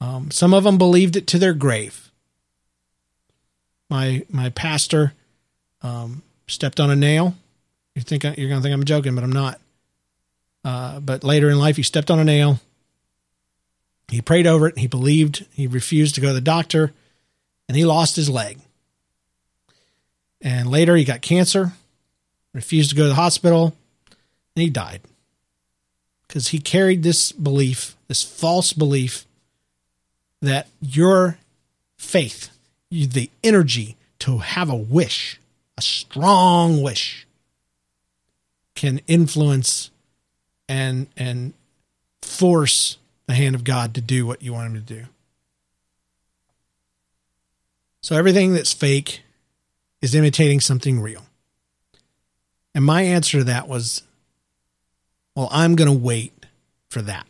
[0.00, 2.10] um, some of them believed it to their grave.
[3.88, 5.12] My my pastor
[5.82, 7.34] um, stepped on a nail.
[7.94, 9.60] You think you're going to think I'm joking, but I'm not.
[10.64, 12.60] Uh, but later in life, he stepped on a nail.
[14.08, 14.78] He prayed over it.
[14.78, 15.46] He believed.
[15.52, 16.92] He refused to go to the doctor
[17.68, 18.58] and he lost his leg.
[20.40, 21.72] And later he got cancer,
[22.52, 23.74] refused to go to the hospital,
[24.54, 25.00] and he died.
[26.26, 29.24] Because he carried this belief, this false belief,
[30.42, 31.38] that your
[31.96, 32.50] faith,
[32.90, 35.40] the energy to have a wish,
[35.76, 37.26] a strong wish,
[38.74, 39.90] can influence
[40.68, 41.52] and and
[42.22, 45.06] force the hand of God to do what you want him to do.
[48.04, 49.22] So everything that's fake
[50.02, 51.22] is imitating something real.
[52.74, 54.02] And my answer to that was,
[55.34, 56.44] well, I'm going to wait
[56.90, 57.26] for that.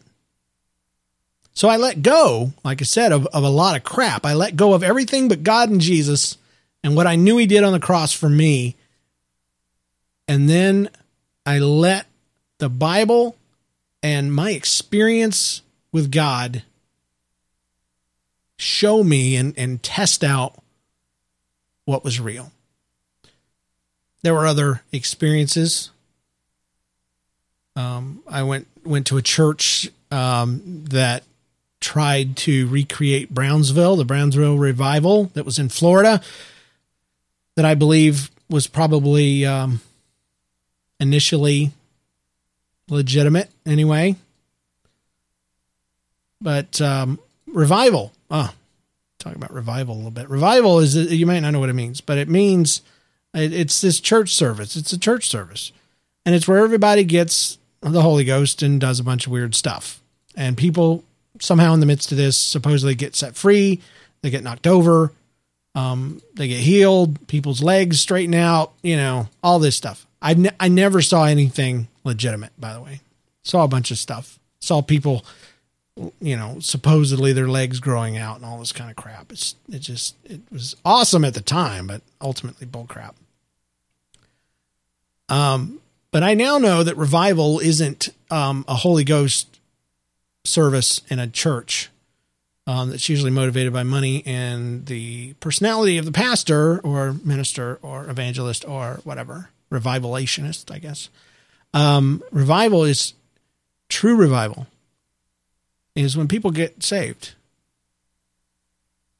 [1.53, 4.27] So I let go, like I said, of, of a lot of crap.
[4.27, 6.39] I let go of everything but God and Jesus
[6.83, 8.75] and what I knew He did on the cross for me.
[10.27, 10.91] And then
[11.47, 12.07] I let
[12.59, 13.37] the Bible
[14.03, 15.63] and my experience
[15.93, 16.65] with God
[18.57, 20.59] show me and, and test out
[21.85, 22.53] what was real.
[24.23, 25.91] There were other experiences.
[27.77, 31.25] Um, I went went to a church um, that
[31.81, 36.23] tried to recreate Brownsville, the Brownsville revival that was in Florida,
[37.57, 39.81] that I believe was probably um,
[40.99, 41.73] initially
[42.89, 44.17] legitimate anyway.
[46.41, 48.55] But um, revival, ah,
[49.25, 50.29] talk about revival a little bit.
[50.29, 52.83] Revival is you might not know what it means, but it means
[53.33, 54.77] it's this church service.
[54.77, 55.73] It's a church service,
[56.25, 60.01] and it's where everybody gets the Holy Ghost and does a bunch of weird stuff.
[60.37, 61.03] And people
[61.41, 63.81] somehow in the midst of this supposedly get set free,
[64.23, 65.13] they get knocked over,
[65.75, 70.07] Um, they get healed, people's legs straighten out, you know, all this stuff.
[70.23, 73.01] I, ne- I never saw anything legitimate, by the way.
[73.43, 74.39] Saw a bunch of stuff.
[74.61, 75.25] Saw people,
[76.21, 79.31] you know, supposedly their legs growing out and all this kind of crap.
[79.31, 83.15] It's it just it was awesome at the time, but ultimately bull crap.
[85.29, 85.81] Um,
[86.11, 89.61] but I now know that revival isn't um, a Holy Ghost
[90.45, 91.91] service in a church
[92.67, 98.09] um, that's usually motivated by money and the personality of the pastor or minister or
[98.09, 101.09] evangelist or whatever, revivalationist, I guess.
[101.73, 103.15] Um, revival is
[103.89, 104.67] true revival
[105.95, 107.35] is when people get saved.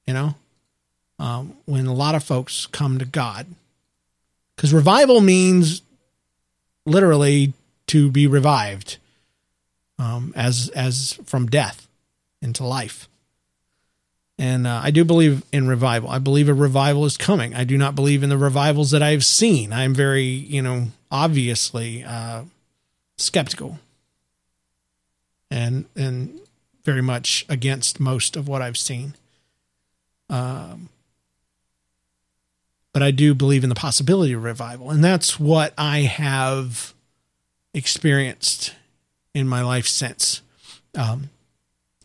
[0.07, 0.35] You know,
[1.19, 3.47] um, when a lot of folks come to God.
[4.55, 5.83] Because revival means
[6.87, 7.55] literally
[7.89, 8.99] to be revived
[9.99, 11.89] um, as as from death
[12.43, 13.09] into life.
[14.39, 16.11] And uh, I do believe in revival.
[16.11, 17.55] I believe a revival is coming.
[17.55, 19.73] I do not believe in the revivals that I've seen.
[19.73, 22.43] I'm very, you know, obviously uh,
[23.17, 23.79] skeptical
[25.51, 26.41] and and
[26.85, 29.15] very much against most of what I've seen.
[30.29, 30.89] Um,
[32.93, 36.95] but I do believe in the possibility of revival, and that's what I have
[37.73, 38.75] experienced
[39.35, 40.43] in my life since.
[40.95, 41.31] Um,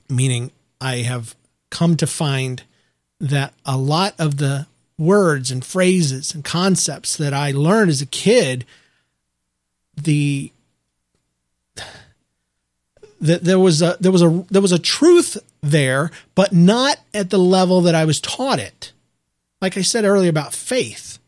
[0.09, 0.51] meaning,
[0.81, 1.35] I have
[1.69, 2.63] come to find
[3.19, 4.65] that a lot of the
[4.97, 8.65] words and phrases and concepts that I learned as a kid,
[9.95, 10.51] the
[13.21, 17.29] that there was a there was a there was a truth there, but not at
[17.29, 18.91] the level that I was taught it.
[19.61, 21.19] Like I said earlier about faith,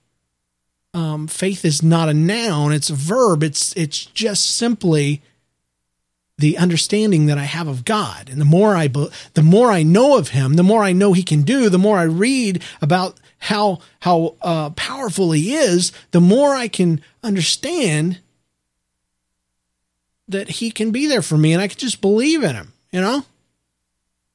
[0.94, 3.44] um, faith is not a noun; it's a verb.
[3.44, 5.22] It's it's just simply
[6.38, 8.30] the understanding that I have of God.
[8.30, 11.24] And the more I the more I know of Him, the more I know He
[11.24, 11.70] can do.
[11.70, 17.02] The more I read about how how uh, powerful He is, the more I can
[17.24, 18.20] understand
[20.32, 22.74] that He can be there for me, and I can just believe in Him.
[22.92, 23.26] You know,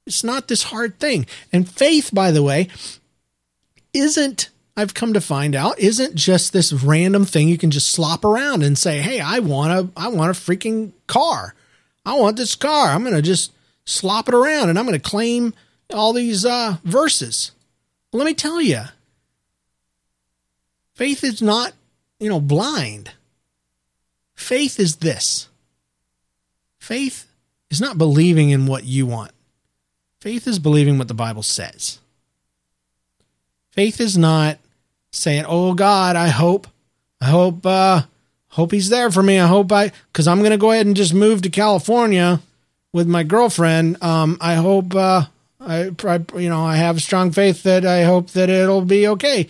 [0.06, 1.26] it's not this hard thing.
[1.52, 2.68] And faith, by the way,
[3.92, 4.50] isn't.
[4.78, 8.62] I've come to find out isn't just this random thing you can just slop around
[8.62, 11.54] and say, "Hey, I want a I want a freaking car."
[12.06, 12.90] I want this car.
[12.90, 13.52] I'm going to just
[13.84, 15.52] slop it around and I'm going to claim
[15.92, 17.50] all these uh, verses.
[18.12, 18.82] Let me tell you,
[20.94, 21.72] faith is not,
[22.20, 23.10] you know, blind.
[24.36, 25.48] Faith is this
[26.86, 27.26] faith
[27.68, 29.32] is not believing in what you want,
[30.20, 31.98] faith is believing what the Bible says.
[33.72, 34.58] Faith is not
[35.10, 36.68] saying, "Oh God, I hope,
[37.20, 38.02] I hope, uh,
[38.50, 39.38] hope he's there for me.
[39.40, 42.40] I hope I, because I'm going to go ahead and just move to California
[42.92, 44.02] with my girlfriend.
[44.02, 45.24] Um, I hope, uh,
[45.60, 49.48] I, I, you know, I have strong faith that I hope that it'll be okay.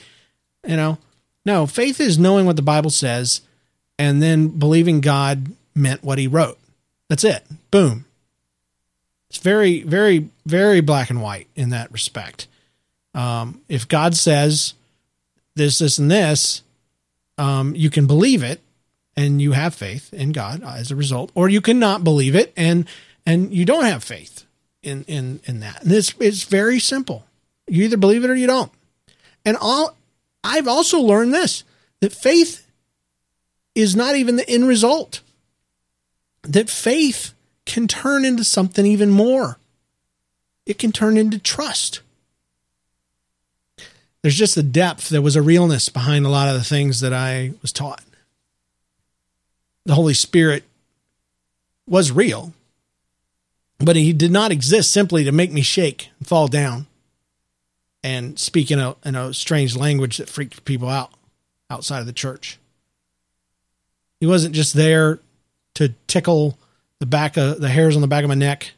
[0.66, 0.99] You know,
[1.45, 3.43] no, faith is knowing what the Bible says
[3.99, 6.59] and then believing God meant what he wrote.
[7.09, 7.45] That's it.
[7.71, 8.05] Boom.
[9.29, 12.47] It's very, very, very black and white in that respect.
[13.15, 14.75] Um, if God says
[15.55, 16.63] this, this, and this,
[17.39, 18.61] um, you can believe it
[19.17, 22.87] and you have faith in God as a result, or you cannot believe it and
[23.25, 24.45] and you don't have faith
[24.83, 25.83] in in in that.
[25.83, 27.25] And it's it's very simple.
[27.67, 28.73] You either believe it or you don't.
[29.45, 29.97] And all
[30.45, 31.65] I've also learned this
[32.01, 32.67] that faith
[33.75, 35.21] is not even the end result.
[36.47, 37.33] That faith
[37.65, 39.59] can turn into something even more.
[40.65, 42.01] It can turn into trust.
[44.23, 47.13] There's just a depth, there was a realness behind a lot of the things that
[47.13, 48.03] I was taught
[49.87, 50.65] the Holy Spirit
[51.87, 52.53] was real,
[53.79, 56.87] but he did not exist simply to make me shake and fall down
[58.03, 61.13] and speak in a, in a strange language that freaked people out
[61.71, 62.59] outside of the church.
[64.19, 65.21] He wasn't just there
[65.77, 66.59] to tickle
[67.01, 68.72] the back of the hairs on the back of my neck.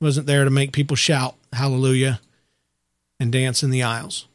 [0.00, 2.20] Wasn't there to make people shout hallelujah
[3.18, 4.26] and dance in the aisles.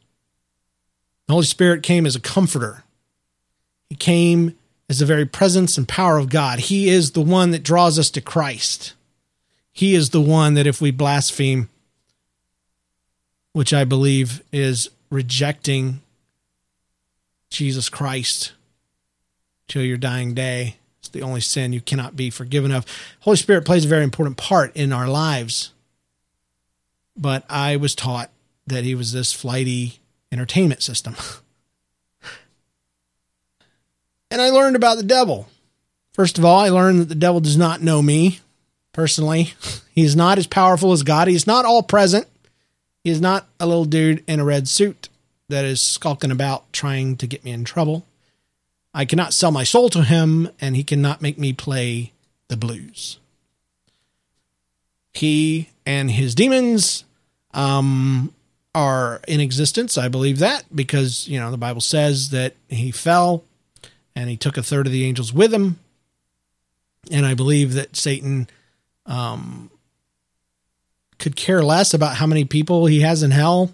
[1.27, 2.83] The Holy Spirit came as a comforter.
[3.89, 4.57] He came
[4.89, 6.59] as the very presence and power of God.
[6.59, 8.93] He is the one that draws us to Christ.
[9.71, 11.69] He is the one that if we blaspheme,
[13.53, 16.01] which I believe is rejecting
[17.51, 18.53] Jesus Christ
[19.67, 22.85] till your dying day, it's the only sin you cannot be forgiven of.
[23.19, 25.73] Holy Spirit plays a very important part in our lives.
[27.17, 28.31] But I was taught
[28.67, 29.99] that he was this flighty
[30.31, 31.15] entertainment system.
[34.31, 35.47] And I learned about the devil.
[36.13, 38.39] First of all, I learned that the devil does not know me
[38.91, 39.53] personally.
[39.93, 41.27] He's not as powerful as God.
[41.27, 42.25] He's not all present.
[43.03, 45.09] He is not a little dude in a red suit
[45.49, 48.07] that is skulking about trying to get me in trouble.
[48.93, 52.13] I cannot sell my soul to him, and he cannot make me play
[52.47, 53.19] the blues.
[55.13, 57.05] He and his demons
[57.53, 58.33] um,
[58.75, 59.97] are in existence.
[59.97, 63.43] I believe that because, you know, the Bible says that he fell
[64.15, 65.79] and he took a third of the angels with him.
[67.11, 68.47] And I believe that Satan
[69.05, 69.69] um,
[71.19, 73.71] could care less about how many people he has in hell.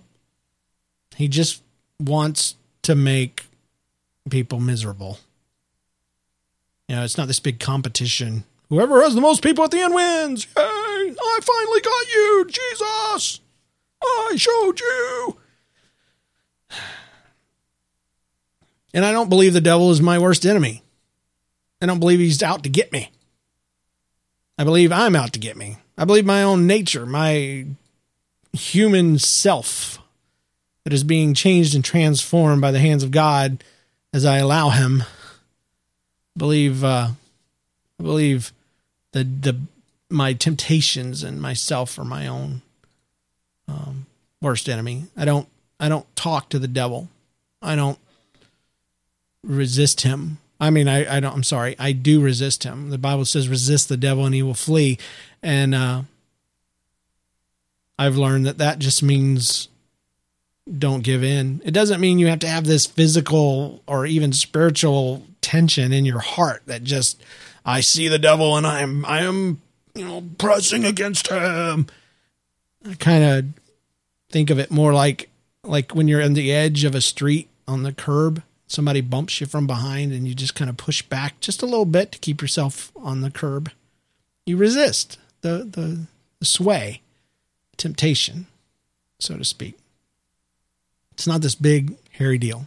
[1.15, 1.61] He just
[1.99, 3.48] wants to make
[4.29, 5.19] people miserable.
[6.87, 8.43] You know, it's not this big competition.
[8.69, 10.47] Whoever has the most people at the end wins.
[10.55, 10.61] Yay!
[10.61, 13.39] I finally got you, Jesus!
[14.03, 15.37] I showed you.
[18.91, 20.81] And I don't believe the devil is my worst enemy.
[21.79, 23.11] I don't believe he's out to get me.
[24.57, 25.77] I believe I'm out to get me.
[25.95, 27.67] I believe my own nature, my
[28.51, 29.99] human self
[30.83, 33.63] that is being changed and transformed by the hands of God
[34.13, 35.03] as I allow him.
[35.03, 37.09] I believe uh
[37.99, 38.53] I believe
[39.11, 39.59] the the
[40.09, 42.61] my temptations and myself are my own
[43.67, 44.07] um,
[44.41, 45.05] worst enemy.
[45.15, 45.47] I don't
[45.79, 47.09] I don't talk to the devil.
[47.61, 47.99] I don't
[49.43, 50.39] resist him.
[50.61, 51.75] I mean, I, I don't, I'm sorry.
[51.79, 52.89] I do resist him.
[52.89, 54.97] The Bible says resist the devil and he will flee.
[55.41, 56.01] And, uh,
[57.97, 59.69] I've learned that that just means
[60.77, 61.61] don't give in.
[61.65, 66.19] It doesn't mean you have to have this physical or even spiritual tension in your
[66.19, 67.21] heart that just,
[67.65, 69.61] I see the devil and I am, I am,
[69.95, 71.87] you know, pressing against him.
[72.87, 73.45] I kind of
[74.29, 75.29] think of it more like
[75.63, 79.47] like when you're on the edge of a street on the curb somebody bumps you
[79.47, 82.41] from behind and you just kind of push back just a little bit to keep
[82.41, 83.71] yourself on the curb
[84.45, 86.05] you resist the the,
[86.39, 87.01] the sway
[87.77, 88.47] temptation
[89.19, 89.77] so to speak
[91.19, 92.65] it's not this big hairy deal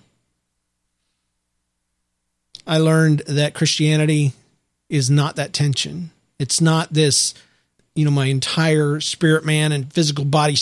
[2.66, 4.34] i learned that christianity
[4.90, 7.32] is not that tension it's not this
[7.94, 10.54] you know my entire spirit man and physical body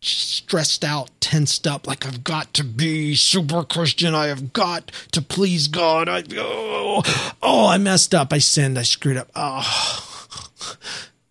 [0.00, 4.14] stressed out, tensed up, like I've got to be super Christian.
[4.14, 6.08] I have got to please God.
[6.08, 7.02] I oh,
[7.40, 8.32] oh I messed up.
[8.32, 8.78] I sinned.
[8.78, 9.30] I screwed up.
[9.34, 10.78] Oh,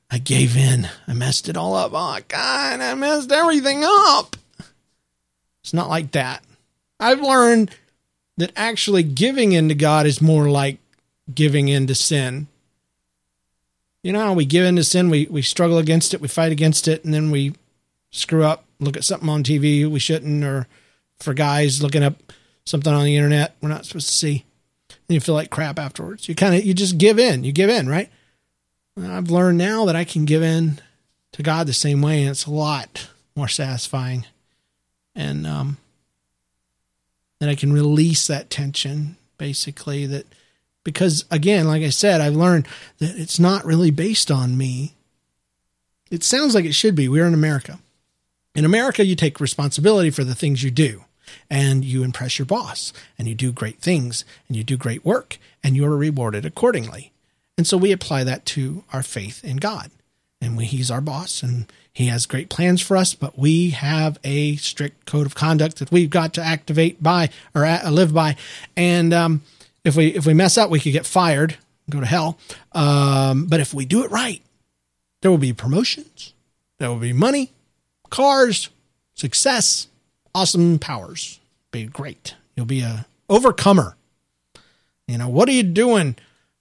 [0.09, 0.87] I gave in.
[1.05, 1.91] I messed it all up.
[1.93, 4.37] Oh God, I messed everything up.
[5.63, 6.43] It's not like that.
[6.99, 7.71] I've learned
[8.37, 10.79] that actually giving in to God is more like
[11.33, 12.47] giving in to sin.
[14.03, 16.51] You know how we give in to sin, we, we struggle against it, we fight
[16.51, 17.53] against it, and then we
[18.09, 20.67] screw up, look at something on TV we shouldn't, or
[21.19, 22.15] for guys looking up
[22.65, 24.45] something on the internet we're not supposed to see.
[24.89, 26.27] And you feel like crap afterwards.
[26.27, 27.43] You kind of, you just give in.
[27.43, 28.09] You give in, right?
[28.99, 30.81] I've learned now that I can give in
[31.33, 34.25] to God the same way, and it's a lot more satisfying.
[35.15, 35.77] And um,
[37.39, 40.05] that I can release that tension, basically.
[40.05, 40.25] That
[40.83, 42.67] because again, like I said, I've learned
[42.99, 44.93] that it's not really based on me.
[46.09, 47.07] It sounds like it should be.
[47.07, 47.79] We're in America.
[48.53, 51.05] In America, you take responsibility for the things you do
[51.49, 55.37] and you impress your boss and you do great things and you do great work
[55.63, 57.11] and you are rewarded accordingly.
[57.57, 59.91] And so we apply that to our faith in God.
[60.41, 64.17] And we, he's our boss and he has great plans for us, but we have
[64.23, 68.37] a strict code of conduct that we've got to activate by or live by.
[68.77, 69.41] And um,
[69.83, 71.57] if we if we mess up, we could get fired,
[71.89, 72.37] go to hell.
[72.71, 74.41] Um, but if we do it right,
[75.21, 76.33] there will be promotions,
[76.77, 77.51] there will be money,
[78.09, 78.69] cars,
[79.13, 79.87] success,
[80.33, 81.39] awesome powers.
[81.71, 82.35] Be great.
[82.55, 83.95] You'll be a overcomer.
[85.07, 86.15] You know, what are you doing?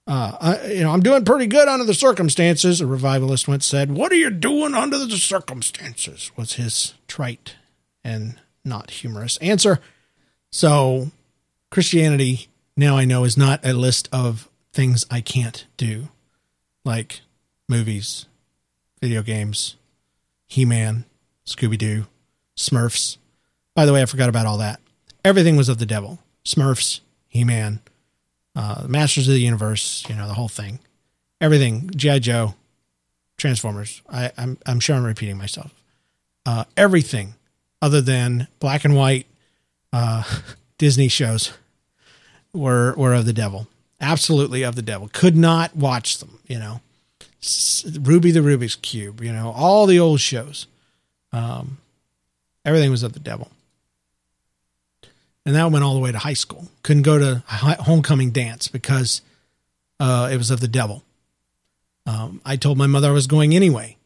[0.07, 2.81] Uh, I, you know, I'm doing pretty good under the circumstances.
[2.81, 7.55] A revivalist once said, "What are you doing under the circumstances?" Was his trite
[8.03, 9.79] and not humorous answer.
[10.51, 11.11] So,
[11.69, 16.09] Christianity now I know is not a list of things I can't do,
[16.83, 17.21] like
[17.69, 18.25] movies,
[19.01, 19.75] video games,
[20.47, 21.05] He Man,
[21.45, 22.07] Scooby Doo,
[22.57, 23.17] Smurfs.
[23.75, 24.79] By the way, I forgot about all that.
[25.23, 26.19] Everything was of the devil.
[26.43, 27.81] Smurfs, He Man,
[28.55, 30.79] uh, Masters of the Universe, you know, the whole thing.
[31.39, 31.89] Everything.
[31.95, 32.19] G.I.
[32.19, 32.55] Joe,
[33.37, 34.01] Transformers.
[34.09, 35.73] I, I'm, I'm sure I'm repeating myself.
[36.45, 37.35] Uh, everything
[37.81, 39.27] other than black and white
[39.93, 40.23] uh,
[40.77, 41.53] Disney shows
[42.53, 43.67] were, were of the devil.
[43.99, 45.09] Absolutely of the devil.
[45.13, 46.81] Could not watch them, you know.
[47.99, 50.67] Ruby the Rubik's Cube, you know, all the old shows.
[51.33, 51.77] Um,
[52.63, 53.49] everything was of the devil.
[55.45, 56.67] And that went all the way to high school.
[56.83, 59.21] Couldn't go to homecoming dance because
[59.99, 61.03] uh, it was of the devil.
[62.05, 63.97] Um, I told my mother I was going anyway.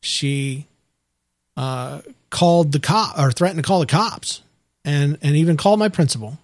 [0.00, 0.66] She
[1.56, 2.00] uh,
[2.30, 4.42] called the cop or threatened to call the cops.
[4.84, 6.38] and and even called my principal,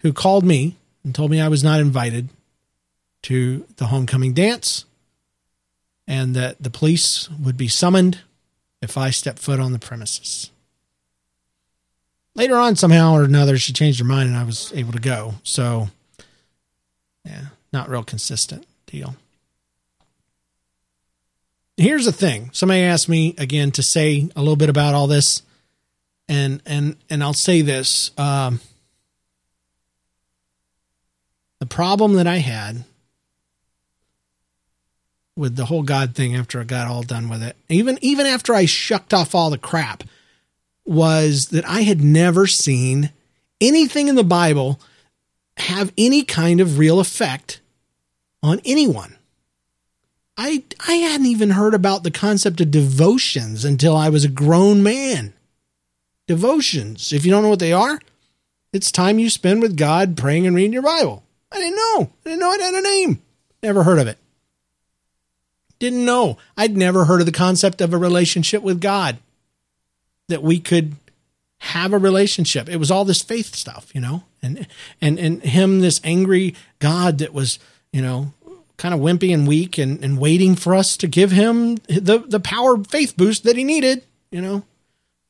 [0.00, 2.28] who called me and told me I was not invited
[3.22, 4.84] to the homecoming dance,
[6.06, 8.20] and that the police would be summoned
[8.82, 10.50] if I stepped foot on the premises.
[12.36, 15.34] Later on, somehow or another, she changed her mind and I was able to go.
[15.44, 15.88] So,
[17.24, 19.14] yeah, not real consistent deal.
[21.76, 22.50] Here's the thing.
[22.52, 25.42] Somebody asked me again to say a little bit about all this,
[26.28, 28.60] and and and I'll say this: um,
[31.58, 32.84] the problem that I had
[35.36, 38.54] with the whole God thing after I got all done with it, even even after
[38.54, 40.04] I shucked off all the crap,
[40.84, 43.10] was that I had never seen
[43.60, 44.80] anything in the Bible
[45.56, 47.60] have any kind of real effect
[48.42, 49.16] on anyone.
[50.36, 54.82] I I hadn't even heard about the concept of devotions until I was a grown
[54.82, 55.32] man.
[56.26, 58.00] Devotions, if you don't know what they are,
[58.72, 61.22] it's time you spend with God praying and reading your Bible.
[61.52, 62.10] I didn't know.
[62.24, 63.22] I didn't know it had a name.
[63.62, 64.18] Never heard of it.
[65.78, 66.38] Didn't know.
[66.56, 69.18] I'd never heard of the concept of a relationship with God.
[70.28, 70.96] That we could
[71.58, 72.68] have a relationship.
[72.68, 74.66] It was all this faith stuff, you know, and
[75.00, 77.58] and and him, this angry God that was,
[77.92, 78.32] you know,
[78.76, 82.40] kind of wimpy and weak and, and waiting for us to give him the, the
[82.40, 84.64] power faith boost that he needed, you know,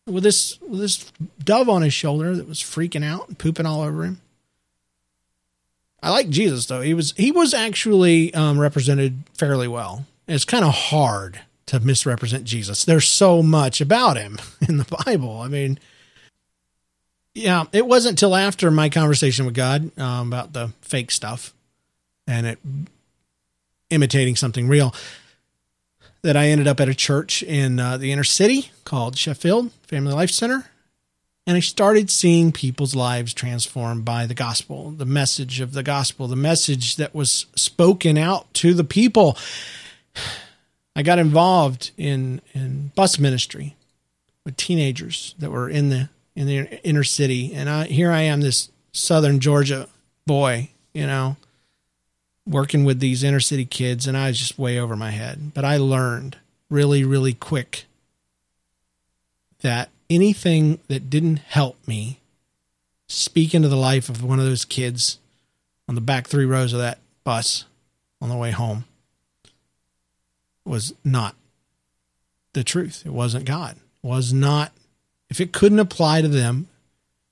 [0.07, 3.83] with this, with this dove on his shoulder that was freaking out and pooping all
[3.83, 4.21] over him.
[6.03, 6.81] I like Jesus though.
[6.81, 10.07] He was, he was actually um, represented fairly well.
[10.27, 12.85] It's kind of hard to misrepresent Jesus.
[12.85, 14.39] There's so much about him
[14.69, 15.41] in the Bible.
[15.41, 15.79] I mean,
[17.35, 21.53] yeah, it wasn't till after my conversation with God um, about the fake stuff
[22.27, 22.59] and it
[23.91, 24.95] imitating something real.
[26.23, 30.15] That I ended up at a church in uh, the inner city called Sheffield Family
[30.15, 30.71] Life Center.
[31.47, 36.27] And I started seeing people's lives transformed by the gospel, the message of the gospel,
[36.27, 39.37] the message that was spoken out to the people.
[40.97, 43.75] I got involved in, in bus ministry
[44.45, 48.41] with teenagers that were in the in the inner city, and I here I am,
[48.41, 49.89] this Southern Georgia
[50.27, 51.37] boy, you know,
[52.47, 55.53] working with these inner city kids, and I was just way over my head.
[55.55, 56.39] But I learned
[56.69, 57.85] really, really quick
[59.61, 62.19] that anything that didn't help me
[63.07, 65.19] speak into the life of one of those kids
[65.89, 67.65] on the back three rows of that bus
[68.21, 68.85] on the way home
[70.65, 71.35] was not
[72.53, 73.03] the truth.
[73.05, 73.77] It wasn't God.
[73.77, 74.73] It was not,
[75.29, 76.69] if it couldn't apply to them,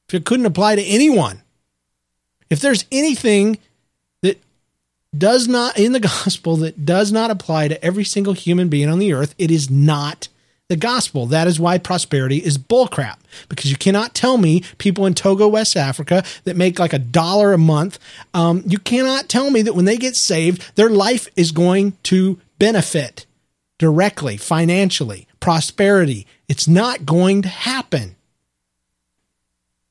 [0.09, 1.43] if it couldn't apply to anyone,
[2.51, 3.59] if there's anything
[4.21, 4.39] that
[5.17, 8.99] does not in the gospel that does not apply to every single human being on
[8.99, 9.35] the earth.
[9.39, 10.29] It is not
[10.69, 11.27] the gospel.
[11.27, 13.17] That is why prosperity is bullcrap.
[13.49, 17.53] Because you cannot tell me people in Togo, West Africa, that make like a dollar
[17.53, 17.99] a month,
[18.33, 22.41] um, you cannot tell me that when they get saved, their life is going to
[22.63, 23.27] benefit
[23.77, 26.29] directly, financially, prosperity.
[26.47, 28.15] It's not going to happen.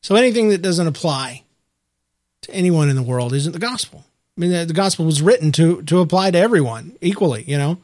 [0.02, 1.44] So anything that doesn't apply
[2.44, 4.06] to anyone in the world isn't the gospel.
[4.38, 7.80] I mean, the, gospel was written to to apply to everyone equally, you know,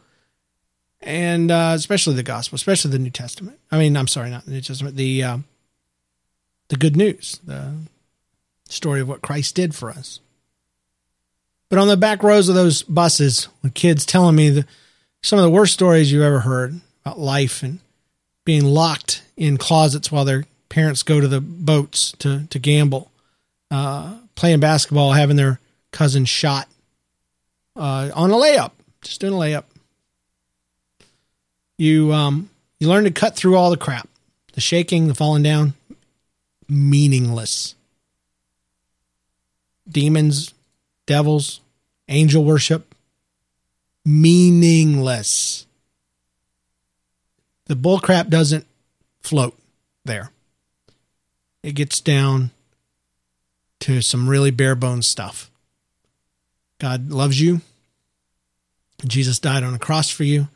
[1.02, 3.60] and uh, especially the gospel, especially the New Testament.
[3.70, 4.96] I mean, I'm sorry, not the New Testament.
[4.96, 5.38] The uh,
[6.70, 7.74] the good news, the
[8.70, 10.22] story of what Christ did for us.
[11.70, 14.66] But on the back rows of those buses, with kids telling me the,
[15.22, 17.80] some of the worst stories you ever heard about life and
[18.46, 23.12] being locked in closets while their parents go to the boats to to gamble,
[23.72, 25.60] uh, playing basketball, having their
[25.92, 26.68] cousin shot
[27.76, 28.72] uh, on a layup,
[29.02, 29.64] just doing a layup.
[31.78, 34.08] You um, you learn to cut through all the crap,
[34.54, 35.74] the shaking, the falling down,
[36.70, 37.76] meaningless.
[39.90, 40.54] Demons,
[41.06, 41.62] devils,
[42.08, 42.94] angel worship,
[44.06, 45.66] meaningless.
[47.66, 48.66] The bullcrap doesn't
[49.22, 49.58] float
[50.06, 50.32] there.
[51.64, 52.52] It gets down
[53.82, 55.52] to some really bare bones stuff.
[56.80, 57.62] God loves you.
[59.06, 60.48] Jesus died on a cross for you.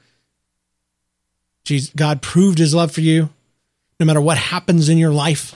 [1.63, 3.29] Jesus, God proved his love for you
[3.99, 5.55] no matter what happens in your life,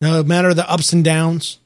[0.00, 1.58] no matter the ups and downs.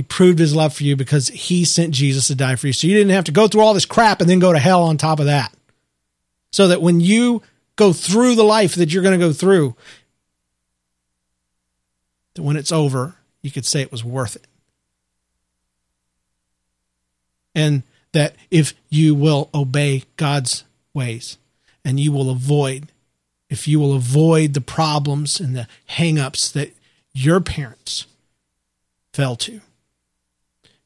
[0.00, 2.72] He proved his love for you because he sent Jesus to die for you.
[2.72, 4.82] So you didn't have to go through all this crap and then go to hell
[4.82, 5.52] on top of that.
[6.52, 7.42] So that when you
[7.76, 9.76] go through the life that you're going to go through,
[12.34, 14.46] that when it's over, you could say it was worth it.
[17.54, 17.82] and
[18.12, 20.64] that if you will obey God's
[20.94, 21.38] ways
[21.84, 22.92] and you will avoid
[23.48, 26.72] if you will avoid the problems and the hangups that
[27.12, 28.06] your parents
[29.12, 29.60] fell to.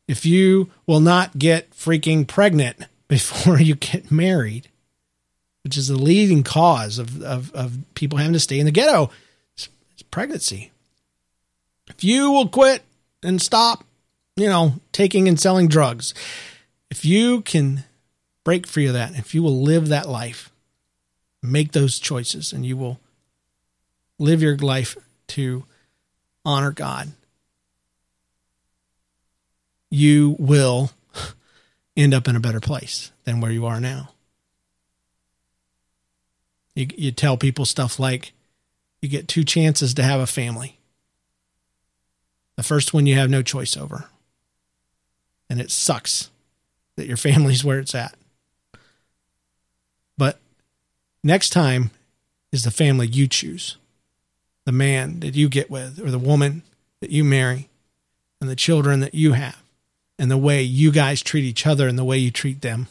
[0.07, 2.77] If you will not get freaking pregnant
[3.09, 4.69] before you get married,
[5.63, 9.11] which is the leading cause of, of, of people having to stay in the ghetto,
[9.55, 10.71] it's, it's pregnancy.
[11.89, 12.83] If you will quit
[13.23, 13.85] and stop,
[14.37, 16.15] you know, taking and selling drugs,
[16.91, 17.85] if you can
[18.45, 20.51] break free of that, if you will live that life,
[21.43, 23.01] make those choices, and you will
[24.19, 24.97] live your life
[25.29, 25.65] to
[26.45, 27.13] honor God,
[29.95, 30.91] you will
[31.97, 34.11] end up in a better place than where you are now.
[36.75, 38.33] You, you tell people stuff like
[39.01, 40.79] you get two chances to have a family.
[42.57, 44.07] The first one you have no choice over.
[45.49, 46.31] And it sucks
[46.97, 48.17] that your family's where it's at.
[50.19, 50.41] But
[51.23, 51.91] next time
[52.53, 53.77] is the family you choose
[54.65, 56.63] the man that you get with, or the woman
[57.01, 57.69] that you marry,
[58.41, 59.64] and the children that you have,
[60.19, 62.89] and the way you guys treat each other and the way you treat them.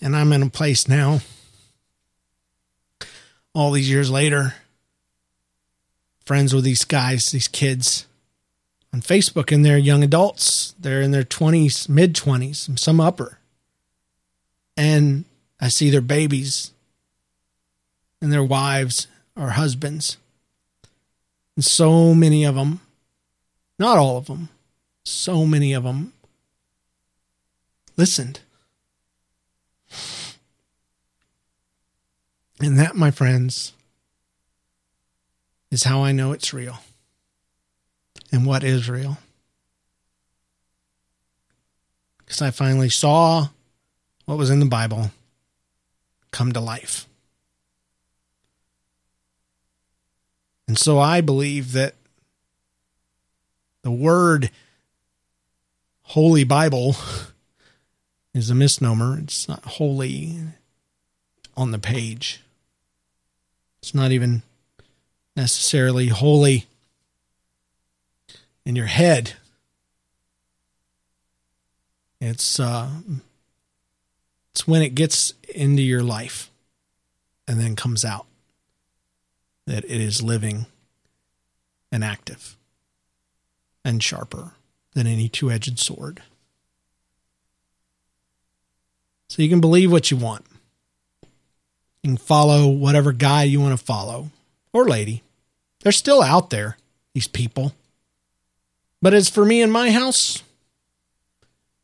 [0.00, 1.20] And I'm in a place now,
[3.52, 4.54] all these years later,
[6.24, 8.06] friends with these guys, these kids
[8.92, 10.74] on Facebook, and they're young adults.
[10.78, 13.38] They're in their 20s, mid 20s, some upper.
[14.76, 15.24] And
[15.60, 16.72] I see their babies
[18.22, 20.16] and their wives or husbands.
[21.56, 22.80] And so many of them,
[23.78, 24.48] not all of them,
[25.08, 26.12] so many of them
[27.96, 28.40] listened.
[32.60, 33.72] And that, my friends,
[35.70, 36.78] is how I know it's real
[38.30, 39.18] and what is real.
[42.18, 43.48] Because I finally saw
[44.26, 45.12] what was in the Bible
[46.30, 47.06] come to life.
[50.66, 51.94] And so I believe that
[53.82, 54.50] the word
[56.12, 56.96] Holy Bible
[58.32, 59.18] is a misnomer.
[59.18, 60.38] It's not holy
[61.54, 62.40] on the page.
[63.82, 64.42] It's not even
[65.36, 66.64] necessarily holy
[68.64, 69.34] in your head.
[72.22, 72.88] It's uh,
[74.52, 76.48] it's when it gets into your life
[77.46, 78.24] and then comes out
[79.66, 80.64] that it is living
[81.92, 82.56] and active
[83.84, 84.52] and sharper
[84.94, 86.22] than any two edged sword.
[89.28, 90.44] So you can believe what you want.
[92.02, 94.30] You can follow whatever guy you want to follow
[94.72, 95.22] or lady.
[95.80, 96.76] They're still out there,
[97.14, 97.72] these people.
[99.02, 100.42] But as for me and my house,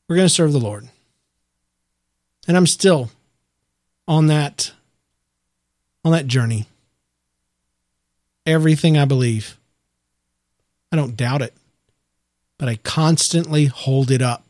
[0.09, 0.89] we're going to serve the Lord.
[2.49, 3.11] And I'm still
[4.07, 4.73] on that
[6.05, 6.67] on that journey
[8.47, 9.59] everything I believe.
[10.93, 11.55] I don't doubt it,
[12.59, 14.45] but I constantly hold it up.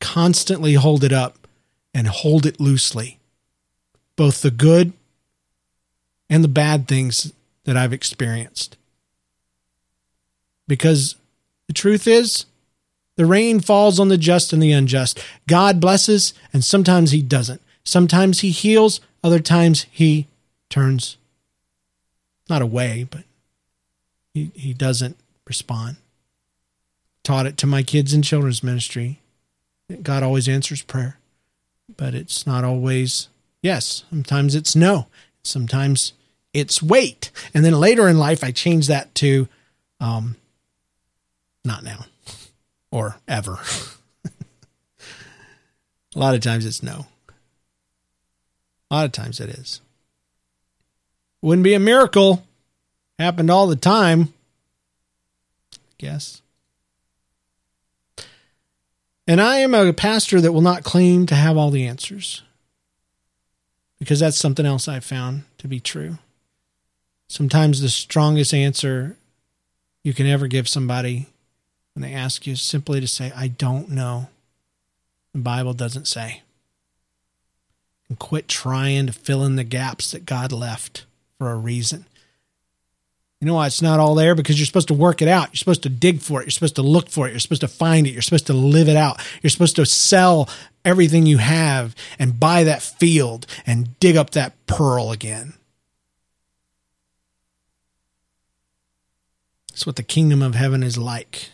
[0.00, 1.46] Constantly hold it up
[1.94, 3.18] and hold it loosely.
[4.16, 4.92] Both the good
[6.28, 7.32] and the bad things
[7.64, 8.76] that I've experienced.
[10.68, 11.16] Because
[11.66, 12.46] the truth is,
[13.16, 15.18] the rain falls on the just and the unjust.
[15.46, 17.62] God blesses, and sometimes He doesn't.
[17.84, 20.26] Sometimes He heals, other times He
[20.68, 21.16] turns
[22.48, 23.24] not away, but
[24.32, 25.96] he, he doesn't respond.
[27.22, 29.20] Taught it to my kids in children's ministry.
[30.02, 31.18] God always answers prayer,
[31.96, 33.28] but it's not always
[33.62, 34.04] yes.
[34.10, 35.06] Sometimes it's no.
[35.42, 36.12] Sometimes
[36.52, 37.30] it's wait.
[37.54, 39.48] And then later in life, I changed that to
[40.00, 40.36] um,
[41.64, 42.06] not now
[42.90, 43.58] or ever.
[46.14, 47.06] A lot of times it's no.
[48.90, 49.82] A lot of times it is.
[51.42, 52.42] Wouldn't be a miracle.
[53.18, 54.32] Happened all the time.
[55.98, 56.42] Guess.
[59.26, 62.42] And I am a pastor that will not claim to have all the answers.
[63.98, 66.18] Because that's something else I've found to be true.
[67.28, 69.16] Sometimes the strongest answer
[70.04, 71.26] you can ever give somebody
[71.94, 74.28] when they ask you is simply to say, I don't know.
[75.32, 76.42] The Bible doesn't say.
[78.08, 81.06] And quit trying to fill in the gaps that God left
[81.38, 82.04] for a reason.
[83.40, 84.34] You know why it's not all there?
[84.34, 85.48] Because you're supposed to work it out.
[85.48, 86.44] You're supposed to dig for it.
[86.44, 87.32] You're supposed to look for it.
[87.32, 88.12] You're supposed to find it.
[88.12, 89.20] You're supposed to live it out.
[89.42, 90.48] You're supposed to sell
[90.84, 95.52] everything you have and buy that field and dig up that pearl again.
[99.68, 101.50] That's what the kingdom of heaven is like.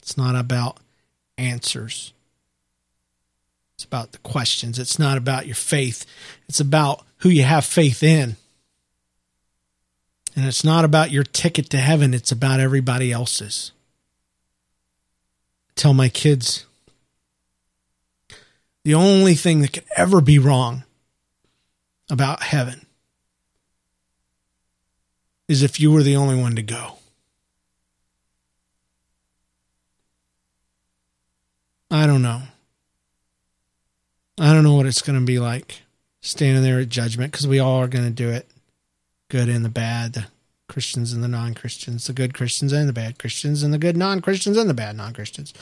[0.00, 0.78] It's not about
[1.36, 2.14] answers.
[3.74, 4.78] It's about the questions.
[4.78, 6.06] It's not about your faith.
[6.48, 8.36] It's about who you have faith in.
[10.34, 13.70] And it's not about your ticket to heaven, it's about everybody else's.
[15.76, 16.66] Tell my kids
[18.84, 20.82] the only thing that could ever be wrong
[22.10, 22.86] about heaven
[25.46, 26.94] is if you were the only one to go.
[31.88, 32.42] I don't know.
[34.40, 35.81] I don't know what it's going to be like
[36.22, 38.48] standing there at judgment because we all are going to do it
[39.28, 40.26] good and the bad, the
[40.68, 43.96] Christians and the non Christians, the good Christians and the bad Christians, and the good
[43.96, 45.52] non Christians and the bad non Christians.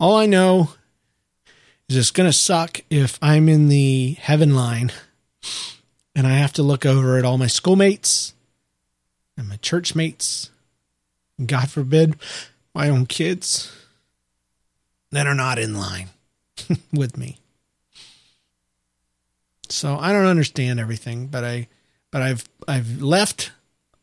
[0.00, 0.70] All I know
[1.88, 4.90] is it's going to suck if I'm in the heaven line
[6.16, 8.34] and I have to look over at all my schoolmates
[9.36, 10.50] and my church mates,
[11.38, 12.16] and God forbid,
[12.72, 13.72] my own kids
[15.10, 16.10] that are not in line
[16.92, 17.38] with me.
[19.68, 21.68] So I don't understand everything, but I
[22.10, 23.52] but I've I've left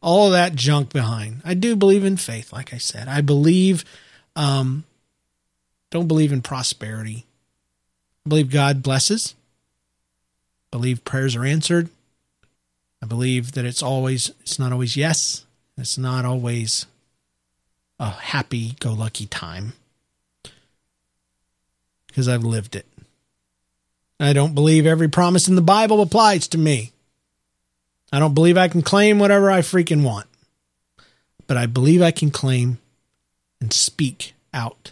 [0.02, 1.41] all of that junk behind.
[1.45, 3.07] I do believe in faith, like I said.
[3.07, 3.86] I believe
[4.36, 4.84] um
[5.91, 7.26] don't believe in prosperity.
[8.26, 9.36] I believe God blesses.
[10.72, 11.90] I believe prayers are answered.
[13.02, 15.45] I believe that it's always it's not always yes.
[15.78, 16.86] It's not always
[17.99, 19.73] a happy go lucky time.
[22.12, 22.86] Because I've lived it.
[24.20, 26.92] I don't believe every promise in the Bible applies to me.
[28.12, 30.28] I don't believe I can claim whatever I freaking want.
[31.48, 32.78] But I believe I can claim
[33.60, 34.92] and speak out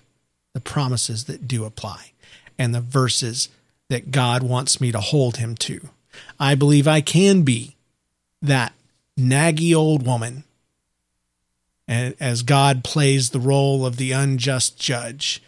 [0.54, 2.12] the promises that do apply
[2.58, 3.50] and the verses
[3.90, 5.90] that God wants me to hold him to.
[6.40, 7.76] I believe I can be
[8.41, 8.74] that
[9.18, 10.44] naggy old woman
[11.88, 15.41] and as God plays the role of the unjust judge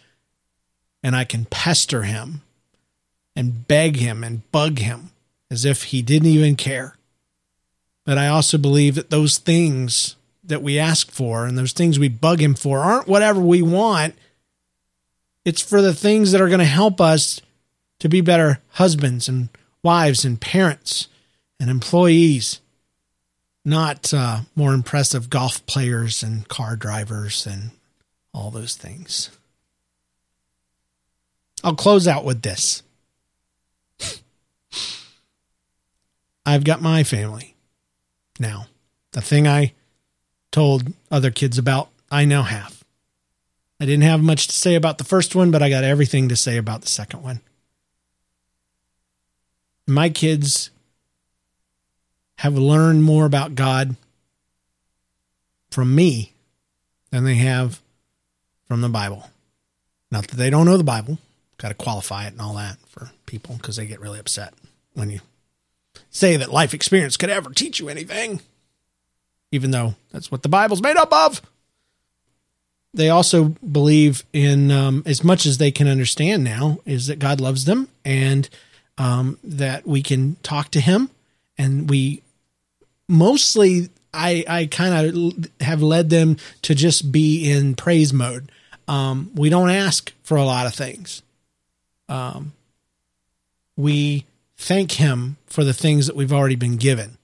[1.03, 2.41] and I can pester him
[3.35, 5.11] and beg him and bug him
[5.49, 6.95] as if he didn't even care.
[8.05, 12.09] But I also believe that those things that we ask for and those things we
[12.09, 14.15] bug him for aren't whatever we want.
[15.45, 17.41] It's for the things that are going to help us
[17.99, 19.49] to be better husbands and
[19.83, 21.07] wives and parents
[21.59, 22.59] and employees,
[23.63, 27.71] not uh, more impressive golf players and car drivers and
[28.33, 29.29] all those things.
[31.63, 32.83] I'll close out with this.
[36.45, 37.55] I've got my family
[38.39, 38.65] now.
[39.11, 39.73] The thing I
[40.51, 42.83] told other kids about, I now have.
[43.79, 46.35] I didn't have much to say about the first one, but I got everything to
[46.35, 47.41] say about the second one.
[49.87, 50.71] My kids
[52.37, 53.95] have learned more about God
[55.69, 56.33] from me
[57.11, 57.81] than they have
[58.67, 59.29] from the Bible.
[60.11, 61.17] Not that they don't know the Bible,
[61.61, 64.53] got to qualify it and all that for people because they get really upset
[64.93, 65.19] when you
[66.09, 68.41] say that life experience could ever teach you anything,
[69.51, 71.41] even though that's what the Bible's made up of.
[72.93, 77.39] They also believe in, um, as much as they can understand now, is that God
[77.39, 78.49] loves them and
[78.97, 81.09] um, that we can talk to Him.
[81.57, 82.21] And we
[83.07, 88.51] mostly, I, I kind of have led them to just be in praise mode.
[88.89, 91.21] Um, we don't ask for a lot of things.
[92.11, 92.53] Um,
[93.77, 94.25] we
[94.57, 97.17] thank Him for the things that we've already been given.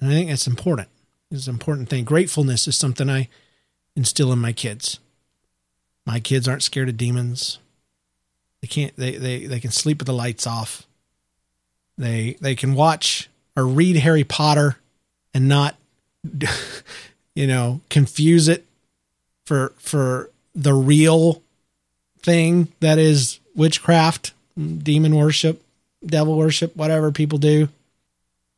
[0.00, 0.88] And I think that's important.
[1.30, 2.04] It's an important thing.
[2.04, 3.28] Gratefulness is something I
[3.94, 4.98] instill in my kids.
[6.04, 7.58] My kids aren't scared of demons.
[8.62, 10.86] They can't they, they, they can sleep with the lights off.
[11.98, 14.76] They they can watch or read Harry Potter
[15.32, 15.76] and not
[17.34, 18.64] you know, confuse it
[19.44, 21.42] for for the real
[22.26, 25.62] thing that is witchcraft, demon worship
[26.06, 27.68] devil worship, whatever people do.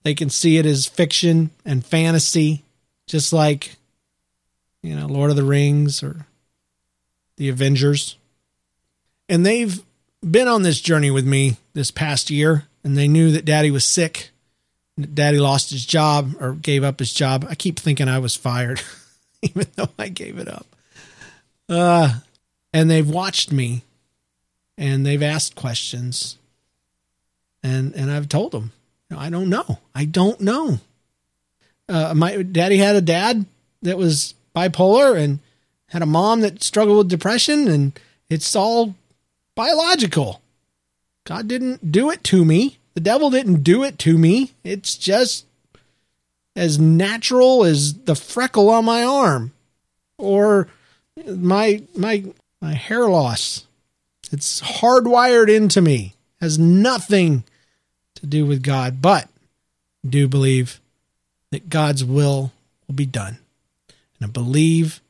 [0.04, 2.62] They can see it as fiction and fantasy,
[3.06, 3.76] just like,
[4.82, 6.26] you know, Lord of the Rings or
[7.36, 8.16] the Avengers.
[9.28, 9.82] And they've
[10.28, 13.84] been on this journey with me this past year, and they knew that daddy was
[13.84, 14.30] sick.
[14.98, 17.46] Daddy lost his job or gave up his job.
[17.48, 18.80] I keep thinking I was fired,
[19.42, 20.66] even though I gave it up.
[21.68, 22.14] Uh,
[22.72, 23.84] and they've watched me
[24.76, 26.38] and they've asked questions
[27.62, 28.72] and and I've told them,
[29.14, 29.78] I don't know.
[29.94, 30.80] I don't know.
[31.88, 33.46] Uh, my daddy had a dad
[33.82, 35.38] that was bipolar and
[35.86, 38.94] had a mom that struggled with depression, and it's all
[39.54, 40.42] biological.
[41.24, 42.78] God didn't do it to me.
[42.94, 44.52] The devil didn't do it to me.
[44.64, 45.46] It's just
[46.56, 49.52] as natural as the freckle on my arm
[50.18, 50.68] or
[51.26, 52.24] my my
[52.60, 53.64] my hair loss.
[54.30, 57.44] It's hardwired into me has nothing
[58.14, 59.28] to do with God, but
[60.04, 60.80] I do believe
[61.50, 62.52] that God's will
[62.86, 63.38] will be done.
[64.18, 65.00] And I believe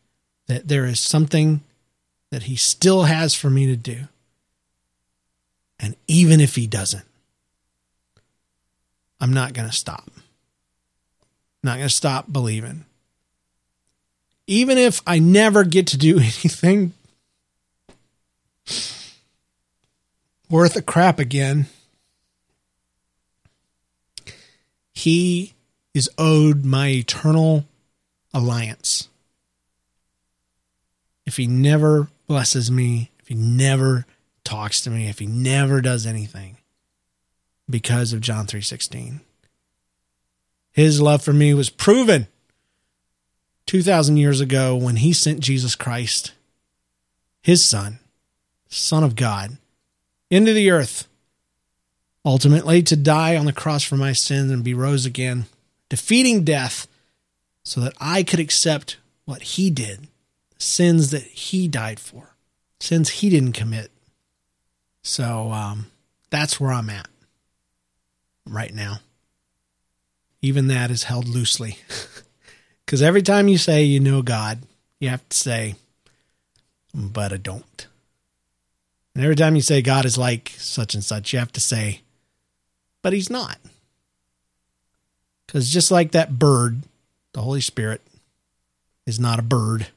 [0.46, 1.62] that there is something
[2.30, 4.08] that He still has for me to do.
[5.80, 7.04] And even if He doesn't,
[9.20, 10.04] I'm not going to stop.
[10.16, 10.22] I'm
[11.64, 12.84] not going to stop believing.
[14.46, 16.92] Even if I never get to do anything
[20.50, 21.66] worth a crap again,
[24.92, 25.54] he
[25.94, 27.64] is owed my eternal
[28.32, 29.08] alliance.
[31.26, 34.06] If he never blesses me, if he never
[34.44, 36.56] talks to me, if he never does anything
[37.68, 39.20] because of John 3:16.
[40.72, 42.28] His love for me was proven
[43.66, 46.32] 2000 years ago when he sent Jesus Christ,
[47.42, 47.98] his son,
[48.68, 49.58] son of God,
[50.30, 51.08] into the earth
[52.24, 55.46] ultimately to die on the cross for my sins and be rose again,
[55.88, 56.86] defeating death
[57.62, 60.08] so that I could accept what he did,
[60.58, 62.34] sins that he died for,
[62.80, 63.90] sins he didn't commit.
[65.02, 65.86] So um,
[66.30, 67.08] that's where I'm at
[68.46, 68.98] right now.
[70.42, 71.78] Even that is held loosely.
[72.88, 74.60] Because every time you say you know God,
[74.98, 75.74] you have to say,
[76.94, 77.86] but I don't.
[79.18, 82.02] And every time you say God is like such and such, you have to say,
[83.02, 83.58] but he's not.
[85.44, 86.82] Because just like that bird,
[87.32, 88.00] the Holy Spirit
[89.06, 89.88] is not a bird.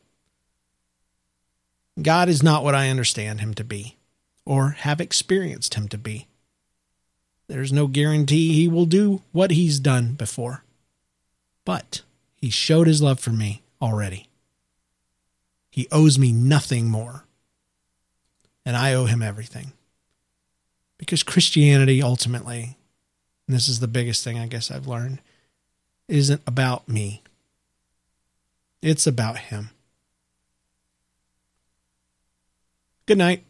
[2.02, 3.96] God is not what I understand him to be
[4.44, 6.26] or have experienced him to be.
[7.48, 10.64] There's no guarantee he will do what he's done before.
[11.64, 12.02] But
[12.38, 14.30] he showed his love for me already.
[15.70, 17.26] He owes me nothing more.
[18.66, 19.74] And I owe him everything.
[20.98, 22.78] Because Christianity ultimately
[23.52, 25.20] and this is the biggest thing I guess I've learned,
[26.08, 27.22] isn't about me.
[28.82, 29.72] It's about him.
[33.06, 33.44] Good night.